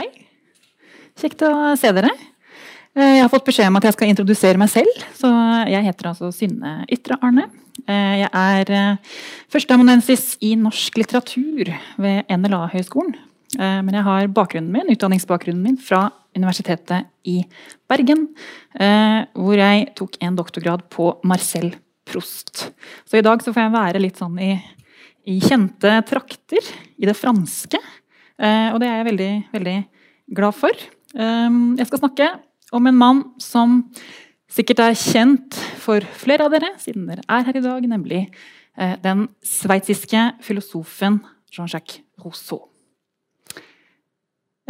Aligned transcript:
Hei. 0.00 0.08
Kjekt 1.20 1.42
å 1.44 1.76
se 1.76 1.90
dere. 1.92 2.08
Eh, 2.96 3.18
jeg 3.18 3.20
har 3.20 3.28
fått 3.28 3.44
beskjed 3.44 3.68
om 3.68 3.76
at 3.76 3.84
jeg 3.84 3.96
skal 3.98 4.08
introdusere 4.08 4.60
meg 4.60 4.70
selv. 4.72 5.02
så 5.12 5.28
Jeg 5.68 5.84
heter 5.84 6.08
altså 6.08 6.30
Synne 6.32 6.86
Ytre 6.88 7.18
Arne. 7.20 7.50
Eh, 7.84 8.22
jeg 8.22 8.30
er 8.32 8.72
eh, 8.72 9.18
førsteamanuensis 9.52 10.38
i 10.40 10.54
norsk 10.56 10.96
litteratur 11.02 11.74
ved 12.00 12.32
NLA-høgskolen. 12.32 13.18
Men 13.58 13.90
jeg 13.90 14.06
har 14.06 14.28
bakgrunnen 14.30 14.70
min, 14.70 14.92
utdanningsbakgrunnen 14.94 15.60
min 15.60 15.76
fra 15.76 16.04
Universitetet 16.38 17.08
i 17.26 17.40
Bergen. 17.90 18.28
Hvor 18.70 19.58
jeg 19.58 19.88
tok 19.98 20.14
en 20.22 20.36
doktorgrad 20.38 20.84
på 20.86 21.08
Marcel 21.26 21.72
Proust. 22.06 22.70
Så 23.10 23.18
i 23.18 23.24
dag 23.26 23.42
så 23.42 23.50
får 23.50 23.66
jeg 23.66 23.74
være 23.74 24.04
litt 24.04 24.22
sånn 24.22 24.38
i, 24.38 24.52
i 25.26 25.40
kjente 25.42 25.96
trakter, 26.06 26.70
i 26.94 27.10
det 27.10 27.16
franske. 27.18 27.82
Og 28.40 28.78
det 28.80 28.88
er 28.88 28.96
jeg 28.96 29.06
veldig, 29.10 29.32
veldig 29.52 29.76
glad 30.36 30.56
for. 30.56 30.84
Jeg 31.12 31.86
skal 31.90 32.00
snakke 32.00 32.28
om 32.72 32.86
en 32.88 32.96
mann 32.96 33.20
som 33.42 33.82
sikkert 34.50 34.82
er 34.82 34.98
kjent 34.98 35.58
for 35.80 36.04
flere 36.18 36.46
av 36.46 36.54
dere, 36.54 36.72
siden 36.82 37.06
dere 37.08 37.24
er 37.30 37.46
her 37.46 37.58
i 37.58 37.64
dag, 37.64 37.86
nemlig 37.90 38.22
eh, 38.24 38.96
den 39.02 39.26
sveitsiske 39.46 40.24
filosofen 40.44 41.20
Jean-Jacques 41.54 42.02
Rousseau. 42.22 42.66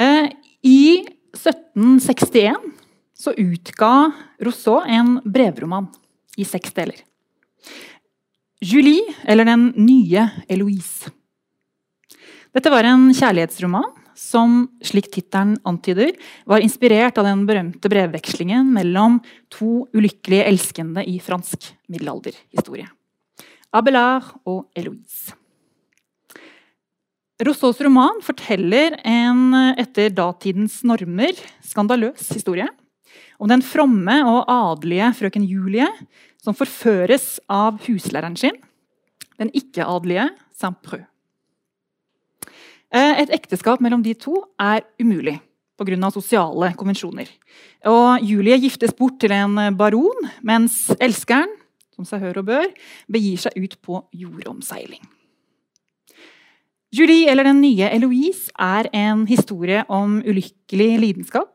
Eh, 0.00 0.28
I 0.64 0.82
1761 1.36 2.58
så 3.20 3.34
utga 3.36 4.10
Rousseau 4.40 4.80
en 4.88 5.18
brevroman 5.24 5.88
i 6.40 6.46
seks 6.48 6.72
deler. 6.76 7.00
Julie, 8.60 9.14
eller 9.24 9.48
Den 9.48 9.70
nye 9.76 10.26
Eloise. 10.48 11.12
Dette 12.50 12.70
var 12.72 12.86
en 12.88 13.10
kjærlighetsroman 13.14 13.90
som 14.18 14.64
slik 14.84 15.08
tittelen 15.14 15.54
antyder, 15.66 16.12
var 16.44 16.62
inspirert 16.64 17.18
av 17.20 17.28
den 17.28 17.44
berømte 17.48 17.90
brevvekslingen 17.90 18.68
mellom 18.74 19.20
to 19.52 19.86
ulykkelige 19.96 20.48
elskende 20.50 21.04
i 21.06 21.20
fransk 21.22 21.70
middelalderhistorie. 21.88 22.88
Abelard 23.70 24.32
og 24.50 24.66
Eloise. 24.74 25.36
Rousseaus 27.40 27.78
roman 27.80 28.18
forteller 28.20 28.98
en 29.08 29.54
etter 29.80 30.10
datidens 30.12 30.82
normer 30.84 31.38
skandaløs 31.64 32.26
historie 32.34 32.66
om 33.40 33.48
den 33.48 33.62
fromme 33.64 34.18
og 34.28 34.42
adelige 34.52 35.08
frøken 35.22 35.46
Julie 35.48 35.88
som 36.42 36.56
forføres 36.56 37.38
av 37.48 37.78
huslæreren 37.86 38.36
sin, 38.36 38.58
den 39.40 39.54
ikke-adelige 39.56 40.28
Saint-Preux. 40.52 41.06
Eh, 42.90 43.22
et 43.22 43.30
ekteskap 43.30 43.80
mellom 43.80 44.02
de 44.02 44.14
to 44.18 44.34
er 44.58 44.82
umulig 45.00 45.38
pga. 45.80 46.10
sosiale 46.10 46.74
konvensjoner. 46.76 47.28
Og 47.86 48.20
Julie 48.22 48.58
giftes 48.58 48.92
bort 48.92 49.18
til 49.20 49.32
en 49.32 49.76
baron, 49.76 50.28
mens 50.42 50.90
elskeren 51.00 51.48
som 52.00 52.08
seg 52.08 52.24
hør 52.24 52.40
og 52.42 52.48
bør, 52.48 52.68
begir 53.12 53.40
seg 53.40 53.56
ut 53.60 53.76
på 53.84 54.00
jordomseiling. 54.16 55.02
Julie, 56.90 57.28
eller 57.30 57.44
Den 57.44 57.60
nye 57.62 57.86
Eloise, 57.86 58.50
er 58.58 58.88
en 58.92 59.26
historie 59.26 59.84
om 59.88 60.18
ulykkelig 60.26 60.98
lidenskap. 60.98 61.52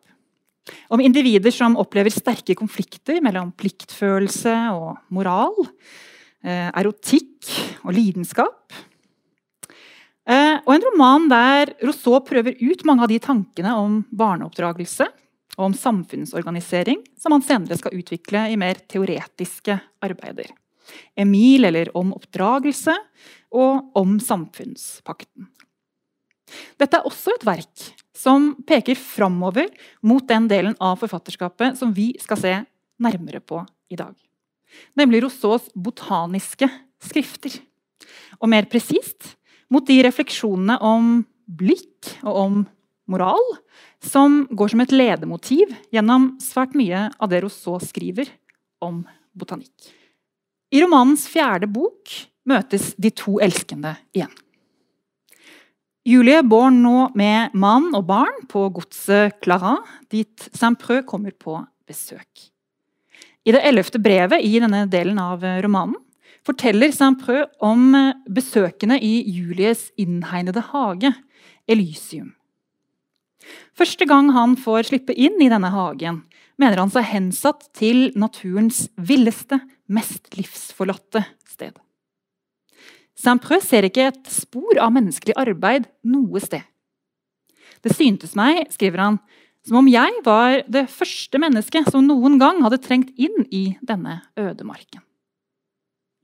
Om 0.90 1.04
individer 1.04 1.52
som 1.52 1.76
opplever 1.78 2.10
sterke 2.10 2.56
konflikter 2.56 3.20
mellom 3.22 3.52
pliktfølelse 3.52 4.54
og 4.74 4.96
moral. 5.10 5.54
Eh, 6.42 6.72
erotikk 6.72 7.52
og 7.84 7.94
lidenskap. 7.94 8.74
Eh, 10.26 10.58
og 10.66 10.72
en 10.74 10.86
roman 10.88 11.28
der 11.30 11.76
Rousseau 11.86 12.18
prøver 12.26 12.58
ut 12.58 12.84
mange 12.88 13.06
av 13.06 13.12
de 13.12 13.20
tankene 13.22 13.76
om 13.78 14.00
barneoppdragelse 14.10 15.06
og 15.56 15.68
om 15.70 15.76
samfunnsorganisering 15.78 17.04
som 17.22 17.36
han 17.36 17.46
senere 17.46 17.78
skal 17.78 17.94
utvikle 17.96 18.48
i 18.50 18.58
mer 18.60 18.82
teoretiske 18.90 19.78
arbeider. 20.06 20.50
Emil 21.18 21.66
eller 21.70 21.92
om 21.98 22.14
oppdragelse 22.16 22.96
og 23.56 23.98
om 23.98 24.18
samfunnspakten. 24.22 25.48
Dette 26.80 27.00
er 27.00 27.08
også 27.08 27.36
et 27.36 27.46
verk 27.46 27.86
som 28.16 28.52
peker 28.68 28.98
framover 28.98 29.70
mot 30.06 30.26
den 30.28 30.50
delen 30.50 30.76
av 30.82 31.00
forfatterskapet 31.02 31.78
som 31.80 31.94
vi 31.94 32.12
skal 32.22 32.42
se 32.42 32.58
nærmere 33.02 33.42
på 33.42 33.62
i 33.94 33.98
dag. 34.00 34.14
Nemlig 34.98 35.24
Rousseaus 35.26 35.70
botaniske 35.74 36.70
skrifter. 37.04 37.58
Og 38.42 38.50
mer 38.52 38.68
presist 38.70 39.36
mot 39.76 39.86
de 39.88 40.00
refleksjonene 40.06 40.80
om 40.84 41.20
blikk 41.46 42.16
og 42.24 42.40
om 42.40 42.64
moral 43.12 43.44
som 44.06 44.44
går 44.50 44.72
som 44.74 44.84
et 44.86 44.96
ledemotiv 44.96 45.74
gjennom 45.94 46.36
svært 46.42 46.76
mye 46.78 47.10
av 47.12 47.32
det 47.32 47.44
Rousseau 47.44 47.82
skriver 47.84 48.30
om 48.84 49.04
botanikk. 49.36 49.92
I 50.74 50.82
romanens 50.84 51.28
fjerde 51.32 51.68
bok 51.72 52.12
møtes 52.48 52.94
de 53.02 53.12
to 53.14 53.38
elskende 53.44 53.96
igjen. 54.16 54.32
Julie 56.06 56.44
bor 56.46 56.70
nå 56.70 57.10
med 57.18 57.54
mann 57.58 57.90
og 57.98 58.06
barn 58.06 58.44
på 58.50 58.68
godset 58.76 59.40
Clara, 59.42 59.80
dit 60.14 60.50
Saint-Preux 60.54 61.02
kommer 61.10 61.34
på 61.34 61.58
besøk. 61.90 62.30
I 63.46 63.54
det 63.54 63.64
ellevte 63.66 64.02
brevet 64.02 64.46
i 64.46 64.60
denne 64.62 64.84
delen 64.90 65.18
av 65.22 65.42
romanen 65.66 65.98
forteller 66.46 66.94
Saint-Preux 66.94 67.48
om 67.64 67.96
eh, 67.98 68.14
besøkende 68.32 69.00
i 69.02 69.18
Julies 69.30 69.90
innhegnede 70.02 70.64
hage, 70.72 71.14
Elysium. 71.68 72.34
Første 73.78 74.06
gang 74.10 74.32
han 74.34 74.56
får 74.58 74.90
slippe 74.90 75.14
inn 75.14 75.38
i 75.42 75.50
denne 75.52 75.70
hagen, 75.74 76.24
mener 76.62 76.82
han 76.82 76.94
seg 76.94 77.08
hensatt 77.10 77.68
til 77.76 78.10
naturens 78.18 78.86
villeste, 78.96 79.60
mest 79.92 80.32
livsforlatte 80.38 81.26
sted. 81.50 81.76
Saint-Preux 83.16 83.64
ser 83.64 83.88
ikke 83.88 84.10
et 84.10 84.32
spor 84.32 84.80
av 84.82 84.94
menneskelig 84.96 85.36
arbeid 85.40 85.90
noe 86.08 86.42
sted. 86.44 86.64
Det 87.86 87.94
syntes 87.94 88.34
meg, 88.38 88.66
skriver 88.74 89.04
han, 89.04 89.20
som 89.66 89.80
om 89.82 89.90
jeg 89.90 90.22
var 90.26 90.64
det 90.70 90.88
første 90.94 91.42
mennesket 91.42 91.90
som 91.94 92.06
noen 92.06 92.38
gang 92.42 92.62
hadde 92.66 92.82
trengt 92.82 93.14
inn 93.18 93.46
i 93.54 93.68
denne 93.86 94.20
ødemarken. 94.38 95.05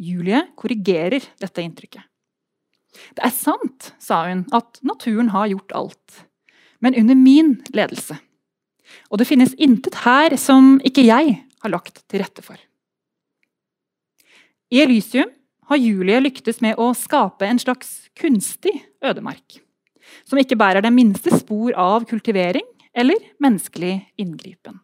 Julie 0.01 0.41
korrigerer 0.57 1.21
dette 1.41 1.61
inntrykket. 1.61 2.03
Det 3.15 3.23
er 3.23 3.33
sant, 3.33 3.93
sa 4.01 4.25
hun, 4.27 4.43
at 4.55 4.81
naturen 4.83 5.31
har 5.31 5.51
gjort 5.51 5.75
alt. 5.77 6.23
Men 6.81 6.97
under 6.97 7.15
min 7.15 7.53
ledelse. 7.75 8.17
Og 9.13 9.21
det 9.21 9.29
finnes 9.29 9.53
intet 9.61 10.01
her 10.03 10.35
som 10.41 10.79
ikke 10.83 11.05
jeg 11.05 11.37
har 11.61 11.71
lagt 11.71 12.01
til 12.09 12.23
rette 12.23 12.43
for. 12.43 12.57
I 14.71 14.81
Elysium 14.83 15.29
har 15.71 15.79
Julie 15.79 16.19
lyktes 16.23 16.59
med 16.63 16.79
å 16.81 16.91
skape 16.97 17.47
en 17.47 17.59
slags 17.61 18.09
kunstig 18.17 18.73
ødemark. 19.03 19.59
Som 20.27 20.41
ikke 20.41 20.57
bærer 20.59 20.83
det 20.83 20.91
minste 20.91 21.31
spor 21.37 21.75
av 21.79 22.07
kultivering 22.09 22.65
eller 22.91 23.19
menneskelig 23.43 23.93
inngripen. 24.19 24.81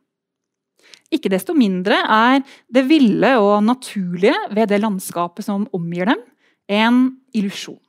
Ikke 1.13 1.31
desto 1.31 1.55
mindre 1.55 1.97
er 2.03 2.41
det 2.67 2.83
ville 2.89 3.29
og 3.39 3.61
naturlige 3.63 4.35
ved 4.51 4.71
det 4.71 4.81
landskapet 4.83 5.45
som 5.45 5.67
omgir 5.75 6.09
dem, 6.09 6.23
en 6.67 7.03
illusjon. 7.35 7.79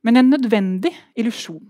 Men 0.00 0.16
en 0.16 0.30
nødvendig 0.32 0.94
illusjon. 1.18 1.66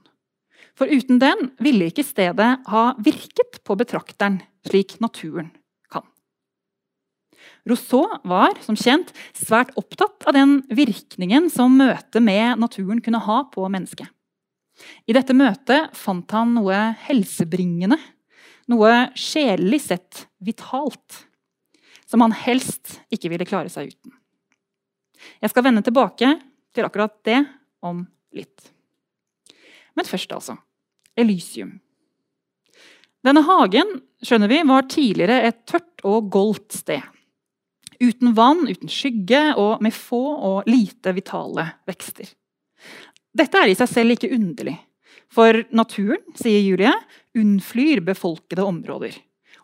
For 0.76 0.86
uten 0.92 1.18
den 1.18 1.50
ville 1.62 1.88
ikke 1.88 2.04
stedet 2.04 2.50
ha 2.68 2.82
virket 3.00 3.62
på 3.64 3.76
betrakteren 3.80 4.42
slik 4.68 4.98
naturen 5.00 5.48
kan. 5.90 6.04
Rousseau 7.66 8.04
var 8.28 8.58
som 8.62 8.76
kjent 8.78 9.10
svært 9.34 9.72
opptatt 9.80 10.28
av 10.28 10.36
den 10.36 10.60
virkningen 10.68 11.48
som 11.50 11.78
møtet 11.80 12.22
med 12.22 12.60
naturen 12.60 13.00
kunne 13.02 13.24
ha 13.24 13.40
på 13.50 13.64
mennesket. 13.72 14.06
I 15.08 15.16
dette 15.16 15.32
møtet 15.32 15.96
fant 15.96 16.30
han 16.36 16.52
noe 16.58 16.76
helsebringende 17.06 17.96
noe 18.70 18.92
sjelelig 19.18 19.80
sett 19.86 20.26
vitalt, 20.42 21.26
som 22.06 22.22
han 22.22 22.34
helst 22.36 23.00
ikke 23.12 23.30
ville 23.32 23.48
klare 23.48 23.70
seg 23.72 23.92
uten. 23.92 24.14
Jeg 25.42 25.52
skal 25.52 25.66
vende 25.66 25.82
tilbake 25.86 26.36
til 26.76 26.86
akkurat 26.86 27.14
det 27.26 27.40
om 27.84 28.04
litt. 28.36 28.70
Men 29.96 30.06
først, 30.08 30.32
altså. 30.36 30.56
Elysium. 31.16 31.78
Denne 33.24 33.42
hagen 33.46 33.96
skjønner 34.22 34.50
vi, 34.52 34.60
var 34.68 34.86
tidligere 34.92 35.40
et 35.48 35.62
tørt 35.66 36.04
og 36.06 36.28
goldt 36.30 36.76
sted. 36.76 37.02
Uten 37.96 38.34
vann, 38.36 38.66
uten 38.68 38.92
skygge 38.92 39.40
og 39.56 39.80
med 39.82 39.94
få 39.96 40.20
og 40.20 40.68
lite 40.68 41.14
vitale 41.16 41.64
vekster. 41.88 42.28
Dette 43.36 43.60
er 43.60 43.72
i 43.72 43.78
seg 43.78 43.88
selv 43.90 44.14
ikke 44.14 44.30
underlig. 44.36 44.76
For 45.32 45.64
naturen, 45.74 46.22
sier 46.38 46.62
Julie, 46.62 46.92
unnflyr 47.36 48.02
befolkede 48.06 48.64
områder. 48.64 49.16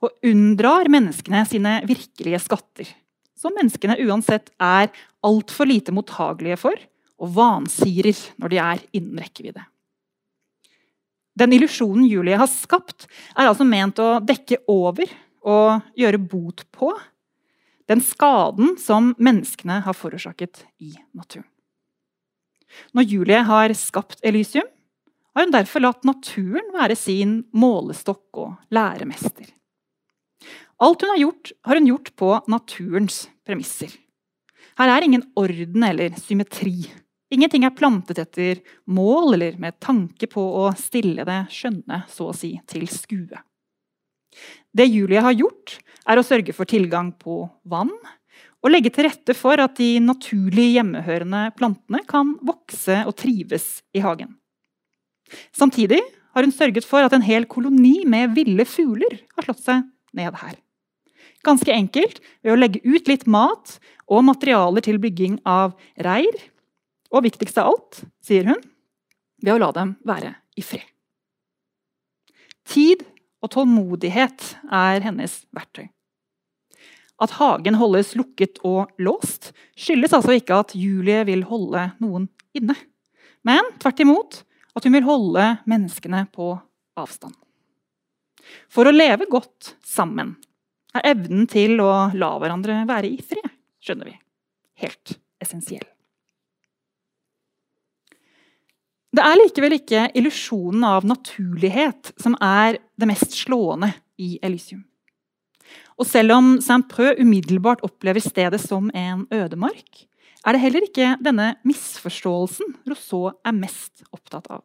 Og 0.03 0.11
unndrar 0.27 0.91
menneskene 0.91 1.45
sine 1.49 1.77
virkelige 1.89 2.41
skatter. 2.43 2.89
Som 3.39 3.55
menneskene 3.59 3.99
uansett 4.05 4.51
er 4.63 4.91
altfor 5.27 5.69
lite 5.71 5.95
mottagelige 5.95 6.59
for 6.61 6.89
og 7.23 7.31
vansirer 7.37 8.19
når 8.43 8.53
de 8.53 8.59
er 8.63 8.83
innen 8.99 9.21
rekkevidde. 9.23 9.63
Den 11.39 11.55
illusjonen 11.57 12.05
Julie 12.05 12.37
har 12.37 12.51
skapt, 12.51 13.07
er 13.39 13.49
altså 13.49 13.65
ment 13.65 14.01
å 14.03 14.19
dekke 14.21 14.61
over 14.69 15.09
og 15.49 15.87
gjøre 15.99 16.21
bot 16.21 16.67
på 16.75 16.91
den 17.91 18.03
skaden 18.05 18.77
som 18.81 19.13
menneskene 19.19 19.81
har 19.87 19.97
forårsaket 19.97 20.65
i 20.83 20.93
naturen. 21.17 21.49
Når 22.97 23.09
Julie 23.11 23.41
har 23.45 23.75
skapt 23.77 24.23
Elysium, 24.25 24.69
har 25.35 25.47
hun 25.47 25.55
derfor 25.55 25.85
latt 25.85 26.05
naturen 26.05 26.73
være 26.75 26.97
sin 26.99 27.43
målestokk 27.57 28.41
og 28.43 28.55
læremester. 28.75 29.49
Alt 30.83 31.05
hun 31.05 31.13
har 31.15 31.21
gjort, 31.21 31.53
har 31.63 31.79
hun 31.79 31.89
gjort 31.89 32.11
på 32.19 32.33
naturens 32.51 33.23
premisser. 33.47 33.93
Her 34.79 34.91
er 34.91 35.07
ingen 35.07 35.25
orden 35.39 35.85
eller 35.87 36.17
symmetri. 36.19 36.91
Ingenting 37.33 37.65
er 37.65 37.77
plantet 37.77 38.19
etter 38.21 38.61
mål 38.91 39.37
eller 39.37 39.57
med 39.61 39.79
tanke 39.81 40.29
på 40.29 40.43
å 40.65 40.67
stille 40.77 41.25
det 41.29 41.39
skjønne 41.53 42.03
så 42.13 42.29
å 42.29 42.37
si, 42.37 42.57
til 42.69 42.85
skue. 42.91 43.41
Det 44.73 44.89
Julie 44.89 45.21
har 45.21 45.37
gjort, 45.37 45.79
er 46.09 46.19
å 46.19 46.27
sørge 46.27 46.55
for 46.57 46.69
tilgang 46.69 47.13
på 47.21 47.45
vann 47.69 47.93
og 48.63 48.71
legge 48.71 48.93
til 48.95 49.07
rette 49.09 49.35
for 49.37 49.61
at 49.63 49.77
de 49.79 49.97
naturlig 50.03 50.73
hjemmehørende 50.77 51.49
plantene 51.59 52.03
kan 52.09 52.37
vokse 52.47 53.03
og 53.07 53.17
trives 53.19 53.83
i 53.95 54.03
hagen. 54.05 54.35
Samtidig 55.55 56.01
har 56.33 56.47
hun 56.47 56.55
sørget 56.55 56.87
for 56.89 57.05
at 57.05 57.15
en 57.17 57.25
hel 57.25 57.47
koloni 57.51 58.03
med 58.09 58.35
ville 58.37 58.67
fugler 58.69 59.21
har 59.37 59.47
slått 59.47 59.65
seg 59.65 59.89
ned 60.17 60.37
her. 60.41 60.57
Ganske 61.43 61.75
enkelt 61.75 62.21
ved 62.43 62.55
å 62.55 62.59
legge 62.59 62.83
ut 62.87 63.09
litt 63.11 63.27
mat 63.31 63.77
og 64.07 64.25
materialer 64.29 64.85
til 64.85 65.01
bygging 65.03 65.41
av 65.49 65.75
reir. 66.05 66.35
Og 67.13 67.27
viktigst 67.27 67.59
av 67.61 67.73
alt, 67.73 68.05
sier 68.25 68.47
hun, 68.49 68.61
ved 69.43 69.57
å 69.57 69.61
la 69.61 69.73
dem 69.77 69.97
være 70.09 70.37
i 70.57 70.65
fred. 70.65 70.87
Tid 72.69 73.03
og 73.43 73.51
tålmodighet 73.53 74.55
er 74.71 75.03
hennes 75.05 75.43
verktøy. 75.53 75.91
At 77.23 77.37
hagen 77.39 77.77
holdes 77.79 78.15
lukket 78.19 78.63
og 78.67 78.91
låst, 79.03 79.51
skyldes 79.79 80.15
altså 80.17 80.39
ikke 80.39 80.63
at 80.63 80.73
Julie 80.79 81.21
vil 81.29 81.45
holde 81.47 81.91
noen 82.03 82.31
inne. 82.57 82.77
Men 83.47 83.67
tvert 83.83 84.03
imot 84.03 84.41
at 84.77 84.87
hun 84.87 84.97
vil 84.97 85.07
holde 85.07 85.47
menneskene 85.69 86.25
på 86.33 86.55
avstand. 86.99 87.35
For 88.73 88.89
å 88.89 88.95
leve 88.95 89.29
godt 89.31 89.75
sammen 89.87 90.37
er 90.97 91.13
evnen 91.15 91.47
til 91.51 91.81
å 91.81 92.11
la 92.17 92.35
hverandre 92.41 92.83
være 92.89 93.11
i 93.13 93.21
fred, 93.25 93.49
skjønner 93.83 94.11
vi, 94.11 94.17
helt 94.85 95.17
essensiell. 95.43 95.87
Det 99.13 99.21
er 99.21 99.37
likevel 99.37 99.77
ikke 99.77 100.07
illusjonen 100.17 100.87
av 100.89 101.05
naturlighet 101.05 102.15
som 102.21 102.37
er 102.41 102.79
det 102.97 103.09
mest 103.11 103.35
slående 103.37 103.91
i 104.17 104.39
Elysium. 104.45 104.87
Og 106.01 106.09
selv 106.09 106.33
om 106.35 106.55
Saint-Preux 106.65 107.21
umiddelbart 107.21 107.85
opplever 107.85 108.25
stedet 108.25 108.61
som 108.63 108.89
en 108.97 109.27
ødemark, 109.33 110.07
er 110.47 110.57
det 110.57 110.63
heller 110.65 110.87
ikke 110.87 111.15
denne 111.23 111.53
misforståelsen 111.69 112.77
Rousseau 112.89 113.31
er 113.31 113.57
mest 113.57 114.05
opptatt 114.11 114.49
av. 114.51 114.63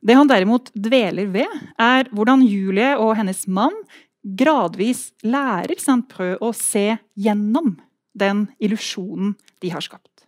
Det 0.00 0.16
han 0.16 0.28
derimot 0.28 0.70
dveler 0.74 1.28
ved, 1.32 1.52
er 1.80 2.08
hvordan 2.12 2.42
Julie 2.44 2.92
og 3.00 3.14
hennes 3.18 3.46
mann 3.48 3.76
gradvis 4.20 5.10
lærer 5.24 5.78
Saint-Preux 5.80 6.40
å 6.44 6.52
se 6.56 6.98
gjennom 7.16 7.76
den 8.16 8.46
illusjonen 8.60 9.36
de 9.62 9.72
har 9.72 9.84
skapt. 9.84 10.26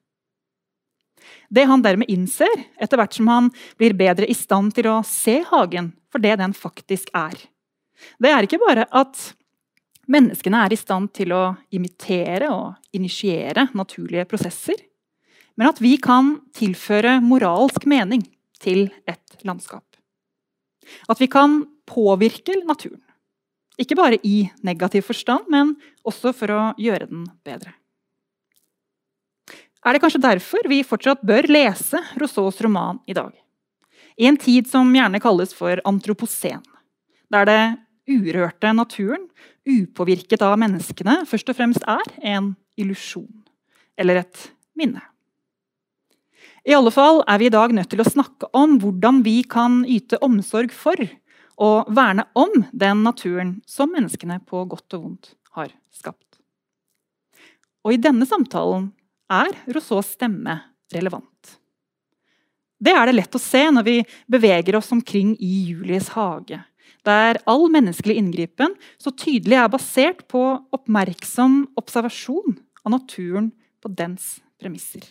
Det 1.52 1.66
han 1.68 1.82
dermed 1.84 2.08
innser, 2.10 2.52
etter 2.80 2.98
hvert 2.98 3.14
som 3.16 3.28
han 3.28 3.50
blir 3.80 3.94
bedre 3.96 4.28
i 4.28 4.36
stand 4.36 4.72
til 4.76 4.88
å 4.88 5.02
se 5.06 5.42
hagen 5.50 5.92
for 6.12 6.22
det 6.25 6.38
den 6.40 6.54
faktisk 6.56 7.12
er, 7.16 7.36
det 8.18 8.32
er 8.32 8.46
ikke 8.46 8.60
bare 8.62 8.88
at 8.88 9.32
menneskene 10.10 10.64
er 10.64 10.75
i 10.75 10.78
stand 10.78 11.12
til 11.16 11.34
å 11.34 11.43
imitere 11.75 12.49
og 12.52 12.96
initiere 12.96 13.69
naturlige 13.76 14.26
prosesser, 14.31 14.78
men 15.54 15.69
at 15.69 15.81
vi 15.84 15.96
kan 16.00 16.37
tilføre 16.56 17.19
moralsk 17.22 17.84
mening 17.90 18.25
til 18.62 18.87
et 19.08 19.44
landskap. 19.46 19.84
At 21.08 21.20
vi 21.20 21.28
kan 21.31 21.62
påvirke 21.88 22.56
naturen. 22.66 23.02
Ikke 23.81 23.96
bare 23.96 24.19
i 24.26 24.46
negativ 24.64 25.06
forstand, 25.08 25.49
men 25.52 25.75
også 26.06 26.34
for 26.37 26.52
å 26.52 26.62
gjøre 26.81 27.08
den 27.10 27.25
bedre. 27.44 27.72
Er 29.82 29.96
det 29.96 30.02
kanskje 30.04 30.22
derfor 30.22 30.69
vi 30.70 30.84
fortsatt 30.87 31.25
bør 31.26 31.49
lese 31.50 31.99
Rousseaus 32.20 32.60
roman 32.62 33.00
i 33.10 33.16
dag? 33.16 33.32
I 34.20 34.28
en 34.28 34.38
tid 34.38 34.69
som 34.70 34.93
gjerne 34.94 35.20
kalles 35.22 35.54
for 35.56 35.81
antropocen, 35.88 36.60
der 37.32 37.49
det 37.49 37.62
urørte 38.12 38.70
naturen, 38.76 39.25
upåvirket 39.69 40.43
av 40.43 40.59
menneskene, 40.61 41.23
først 41.29 41.50
og 41.53 41.59
fremst 41.59 41.87
er 41.88 42.12
en 42.35 42.53
illusjon 42.81 43.31
eller 44.00 44.23
et 44.23 44.49
minne. 44.79 45.03
I 46.62 46.75
alle 46.76 46.93
fall 46.94 47.23
er 47.26 47.41
vi 47.43 47.49
i 47.49 47.55
dag 47.55 47.75
nødt 47.75 47.91
til 47.91 48.03
å 48.03 48.06
snakke 48.06 48.49
om 48.56 48.79
hvordan 48.82 49.23
vi 49.26 49.41
kan 49.43 49.82
yte 49.82 50.20
omsorg 50.23 50.75
for 50.75 51.00
og 51.62 51.91
verne 51.94 52.25
om 52.38 52.64
den 52.73 53.03
naturen 53.06 53.56
som 53.69 53.91
menneskene 53.93 54.38
på 54.47 54.64
godt 54.70 54.97
og 54.97 55.03
vondt 55.03 55.32
har 55.59 55.73
skapt. 55.94 56.41
Og 57.82 57.97
i 57.97 58.00
denne 58.00 58.26
samtalen 58.26 58.93
er 59.32 59.50
Rousseaus 59.75 60.14
stemme 60.14 60.61
relevant. 60.94 61.59
Det 62.82 62.94
er 62.94 63.06
det 63.06 63.14
lett 63.14 63.37
å 63.38 63.43
se 63.43 63.62
når 63.70 63.87
vi 63.87 63.97
beveger 64.31 64.79
oss 64.79 64.91
omkring 64.94 65.35
i 65.38 65.53
Julies 65.70 66.11
hage, 66.17 66.59
der 67.06 67.40
all 67.50 67.66
menneskelig 67.72 68.19
inngripen 68.20 68.76
så 69.00 69.10
tydelig 69.10 69.58
er 69.58 69.72
basert 69.72 70.22
på 70.31 70.43
oppmerksom 70.75 71.64
observasjon 71.81 72.60
av 72.84 72.94
naturen 72.94 73.50
på 73.82 73.90
dens 73.99 74.37
premisser. 74.60 75.04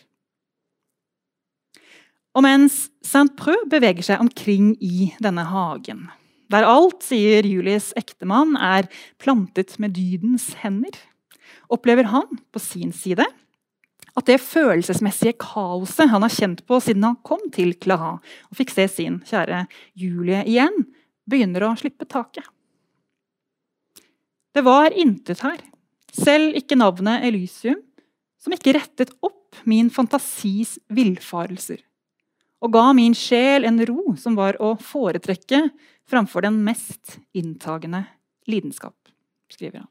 Og 2.32 2.46
mens 2.46 2.86
Saint-Preux 3.04 3.68
beveger 3.68 4.06
seg 4.06 4.22
omkring 4.24 4.72
i 4.80 5.10
denne 5.20 5.44
hagen, 5.50 6.06
der 6.52 6.64
alt, 6.68 7.04
sier 7.04 7.44
Julies 7.48 7.90
ektemann, 7.96 8.56
er 8.56 8.88
plantet 9.20 9.78
med 9.80 9.94
dydens 9.96 10.50
hender, 10.60 10.96
opplever 11.72 12.08
han 12.12 12.40
på 12.52 12.60
sin 12.60 12.92
side 12.96 13.24
at 14.12 14.28
det 14.28 14.42
følelsesmessige 14.44 15.38
kaoset 15.40 16.10
han 16.12 16.24
har 16.24 16.32
kjent 16.32 16.64
på 16.68 16.80
siden 16.84 17.06
han 17.06 17.20
kom 17.24 17.40
til 17.54 17.72
Claha 17.80 18.18
og 18.18 18.58
fikk 18.58 18.74
se 18.74 18.84
sin 18.90 19.20
kjære 19.28 19.64
Julie 19.98 20.42
igjen, 20.44 20.84
begynner 21.28 21.66
å 21.66 21.74
slippe 21.78 22.08
taket. 22.08 22.44
Det 24.52 24.64
var 24.64 24.92
intet 24.92 25.40
her, 25.44 25.60
selv 26.12 26.58
ikke 26.58 26.76
navnet 26.76 27.24
Elysium, 27.24 27.80
som 28.42 28.52
ikke 28.52 28.74
rettet 28.76 29.14
opp 29.24 29.62
min 29.68 29.88
fantasis 29.92 30.76
villfarelser 30.92 31.80
og 32.62 32.70
ga 32.74 32.84
min 32.94 33.14
sjel 33.16 33.66
en 33.66 33.80
ro 33.88 34.14
som 34.18 34.36
var 34.38 34.58
å 34.62 34.74
foretrekke 34.80 35.64
framfor 36.08 36.46
den 36.46 36.60
mest 36.64 37.18
inntagende 37.34 38.04
lidenskap, 38.50 38.96
skriver 39.50 39.82
han. 39.82 39.90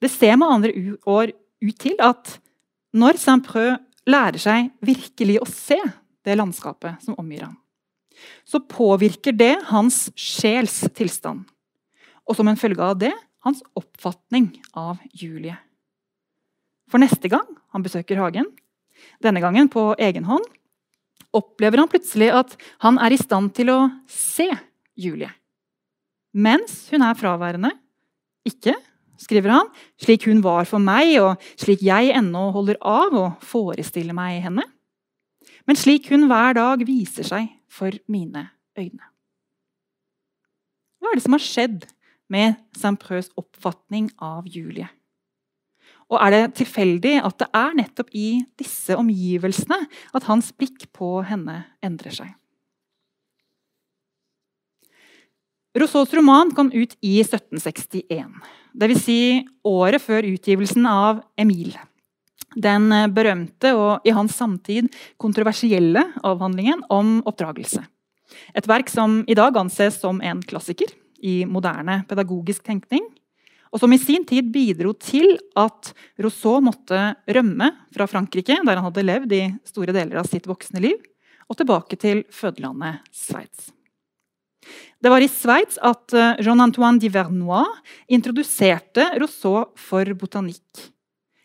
Det 0.00 0.10
ser 0.12 0.36
med 0.40 0.50
andre 0.50 0.96
år 1.08 1.32
ut 1.64 1.76
til 1.80 1.96
at 2.02 2.36
når 2.96 3.20
Saint-Preux 3.20 3.76
lærer 4.08 4.40
seg 4.40 4.72
virkelig 4.84 5.38
å 5.40 5.48
se 5.48 5.78
det 6.24 6.36
landskapet 6.36 7.04
som 7.04 7.16
omgir 7.20 7.46
ham, 7.46 7.56
så 8.48 8.60
påvirker 8.60 9.36
det 9.36 9.54
hans 9.70 10.08
sjels 10.16 10.82
tilstand. 10.96 11.44
Og 12.24 12.38
som 12.38 12.48
en 12.48 12.58
følge 12.58 12.82
av 12.84 12.98
det 13.02 13.12
hans 13.44 13.60
oppfatning 13.76 14.48
av 14.72 15.00
Julie. 15.12 15.56
For 16.88 17.02
neste 17.02 17.28
gang 17.28 17.46
han 17.74 17.84
besøker 17.84 18.20
hagen, 18.20 18.48
denne 19.20 19.42
gangen 19.44 19.68
på 19.72 19.90
egen 20.00 20.24
hånd, 20.28 20.44
opplever 21.34 21.82
han 21.82 21.90
plutselig 21.90 22.30
at 22.32 22.54
han 22.84 23.00
er 23.02 23.12
i 23.12 23.20
stand 23.20 23.52
til 23.56 23.72
å 23.74 23.78
se 24.08 24.48
Julie. 24.96 25.32
Mens 26.34 26.86
hun 26.92 27.04
er 27.04 27.18
fraværende, 27.18 27.72
ikke 28.46 28.76
skriver 29.20 29.54
han, 29.54 29.70
slik 30.00 30.26
hun 30.28 30.42
var 30.44 30.66
for 30.68 30.82
meg, 30.82 31.14
og 31.22 31.42
slik 31.60 31.84
jeg 31.84 32.14
ennå 32.16 32.48
holder 32.54 32.78
av 32.80 33.14
å 33.16 33.26
forestille 33.44 34.14
meg 34.16 34.42
henne, 34.44 34.66
men 35.68 35.78
slik 35.78 36.10
hun 36.12 36.28
hver 36.30 36.56
dag 36.58 36.84
viser 36.86 37.26
seg 37.26 37.48
for 37.72 37.94
mine 38.10 38.48
øyne. 38.78 39.10
Hva 41.00 41.12
er 41.12 41.18
det 41.18 41.24
som 41.26 41.36
har 41.36 41.44
skjedd 41.44 41.88
med 42.32 42.60
Saint-Preus 42.76 43.30
oppfatning 43.40 44.10
av 44.22 44.48
Julie? 44.48 44.88
Og 46.12 46.18
er 46.20 46.34
det 46.34 46.56
tilfeldig 46.60 47.16
at 47.24 47.38
det 47.40 47.48
er 47.56 47.76
nettopp 47.78 48.12
i 48.16 48.44
disse 48.60 48.96
omgivelsene 48.96 49.78
at 50.14 50.26
hans 50.28 50.50
blikk 50.52 50.86
på 50.96 51.18
henne 51.26 51.62
endrer 51.84 52.14
seg? 52.14 52.32
Rousseaus 55.74 56.12
roman 56.14 56.52
kom 56.54 56.68
ut 56.70 56.92
i 57.02 57.16
1761 57.24 58.28
dvs. 58.78 59.00
Si 59.02 59.18
året 59.66 60.02
før 60.02 60.26
utgivelsen 60.28 60.86
av 60.86 61.24
Emil. 61.40 61.74
Den 62.54 62.92
berømte 63.14 63.72
og 63.74 64.06
i 64.06 64.14
hans 64.14 64.36
samtid 64.38 64.90
kontroversielle 65.20 66.06
avhandlingen 66.22 66.84
om 66.92 67.18
oppdragelse. 67.26 67.82
Et 68.54 68.68
verk 68.68 68.90
som 68.90 69.22
i 69.30 69.36
dag 69.38 69.56
anses 69.58 69.98
som 70.00 70.20
en 70.22 70.40
klassiker 70.42 70.90
i 71.24 71.42
moderne 71.48 72.02
pedagogisk 72.08 72.64
tenkning. 72.66 73.04
Og 73.74 73.82
som 73.82 73.92
i 73.92 73.98
sin 73.98 74.22
tid 74.26 74.52
bidro 74.54 74.92
til 75.02 75.34
at 75.58 75.90
Rousseau 76.22 76.60
måtte 76.62 76.98
rømme 77.26 77.72
fra 77.94 78.06
Frankrike, 78.06 78.60
der 78.62 78.78
han 78.78 78.86
hadde 78.86 79.06
levd 79.06 79.34
i 79.34 79.44
store 79.66 79.94
deler 79.96 80.20
av 80.22 80.28
sitt 80.30 80.46
voksne 80.46 80.82
liv, 80.84 81.00
og 81.50 81.58
tilbake 81.58 81.98
til 82.00 82.22
fødelandet 82.32 83.02
Sveits. 83.10 83.72
Det 85.02 85.10
var 85.12 85.20
i 85.20 85.28
Sveits 85.28 85.76
at 85.84 86.14
eh, 86.16 86.38
Jean-Antoine 86.40 87.02
Divernois 87.02 87.68
introduserte 88.08 89.10
Rousseau 89.18 89.66
for 89.76 90.08
botanikk. 90.16 90.86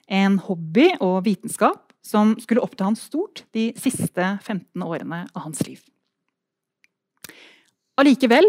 En 0.09 0.39
hobby 0.41 0.89
og 0.97 1.21
vitenskap 1.27 1.93
som 2.05 2.33
skulle 2.41 2.63
oppta 2.65 2.87
han 2.87 2.97
stort 2.97 3.43
de 3.53 3.69
siste 3.77 4.25
15 4.41 4.83
årene 4.83 5.25
av 5.33 5.45
hans 5.45 5.61
liv. 5.67 5.83
Allikevel, 7.99 8.47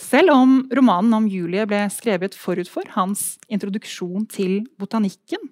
selv 0.00 0.32
om 0.32 0.54
romanen 0.72 1.12
om 1.16 1.26
Julie 1.28 1.66
ble 1.68 1.82
skrevet 1.92 2.36
forut 2.38 2.70
for 2.70 2.88
hans 2.94 3.34
introduksjon 3.52 4.24
til 4.30 4.62
botanikken, 4.80 5.42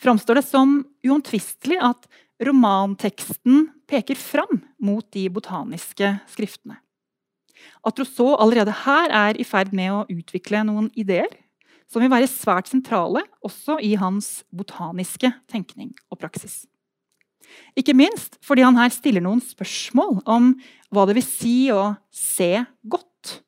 framstår 0.00 0.40
det 0.40 0.46
som 0.48 0.80
uomtvistelig 1.04 1.78
at 1.84 2.08
romanteksten 2.42 3.68
peker 3.90 4.18
fram 4.18 4.62
mot 4.80 5.06
de 5.14 5.26
botaniske 5.32 6.14
skriftene. 6.30 6.78
At 7.86 7.98
Rousseau 7.98 8.36
allerede 8.38 8.74
her 8.84 9.12
er 9.14 9.38
i 9.38 9.46
ferd 9.46 9.74
med 9.74 9.92
å 9.92 10.06
utvikle 10.12 10.62
noen 10.66 10.90
ideer 10.98 11.30
som 11.88 12.04
vil 12.04 12.12
være 12.12 12.30
svært 12.30 12.68
sentrale 12.70 13.24
også 13.44 13.78
i 13.84 13.94
hans 13.98 14.42
botaniske 14.54 15.30
tenkning 15.50 15.94
og 16.12 16.20
praksis. 16.20 16.66
Ikke 17.78 17.96
minst 17.96 18.36
fordi 18.44 18.64
han 18.66 18.76
her 18.76 18.92
stiller 18.92 19.24
noen 19.24 19.40
spørsmål 19.44 20.20
om 20.28 20.52
hva 20.92 21.06
det 21.08 21.16
vil 21.18 21.26
si 21.26 21.56
å 21.72 21.94
se 22.12 22.64
godt, 22.84 23.38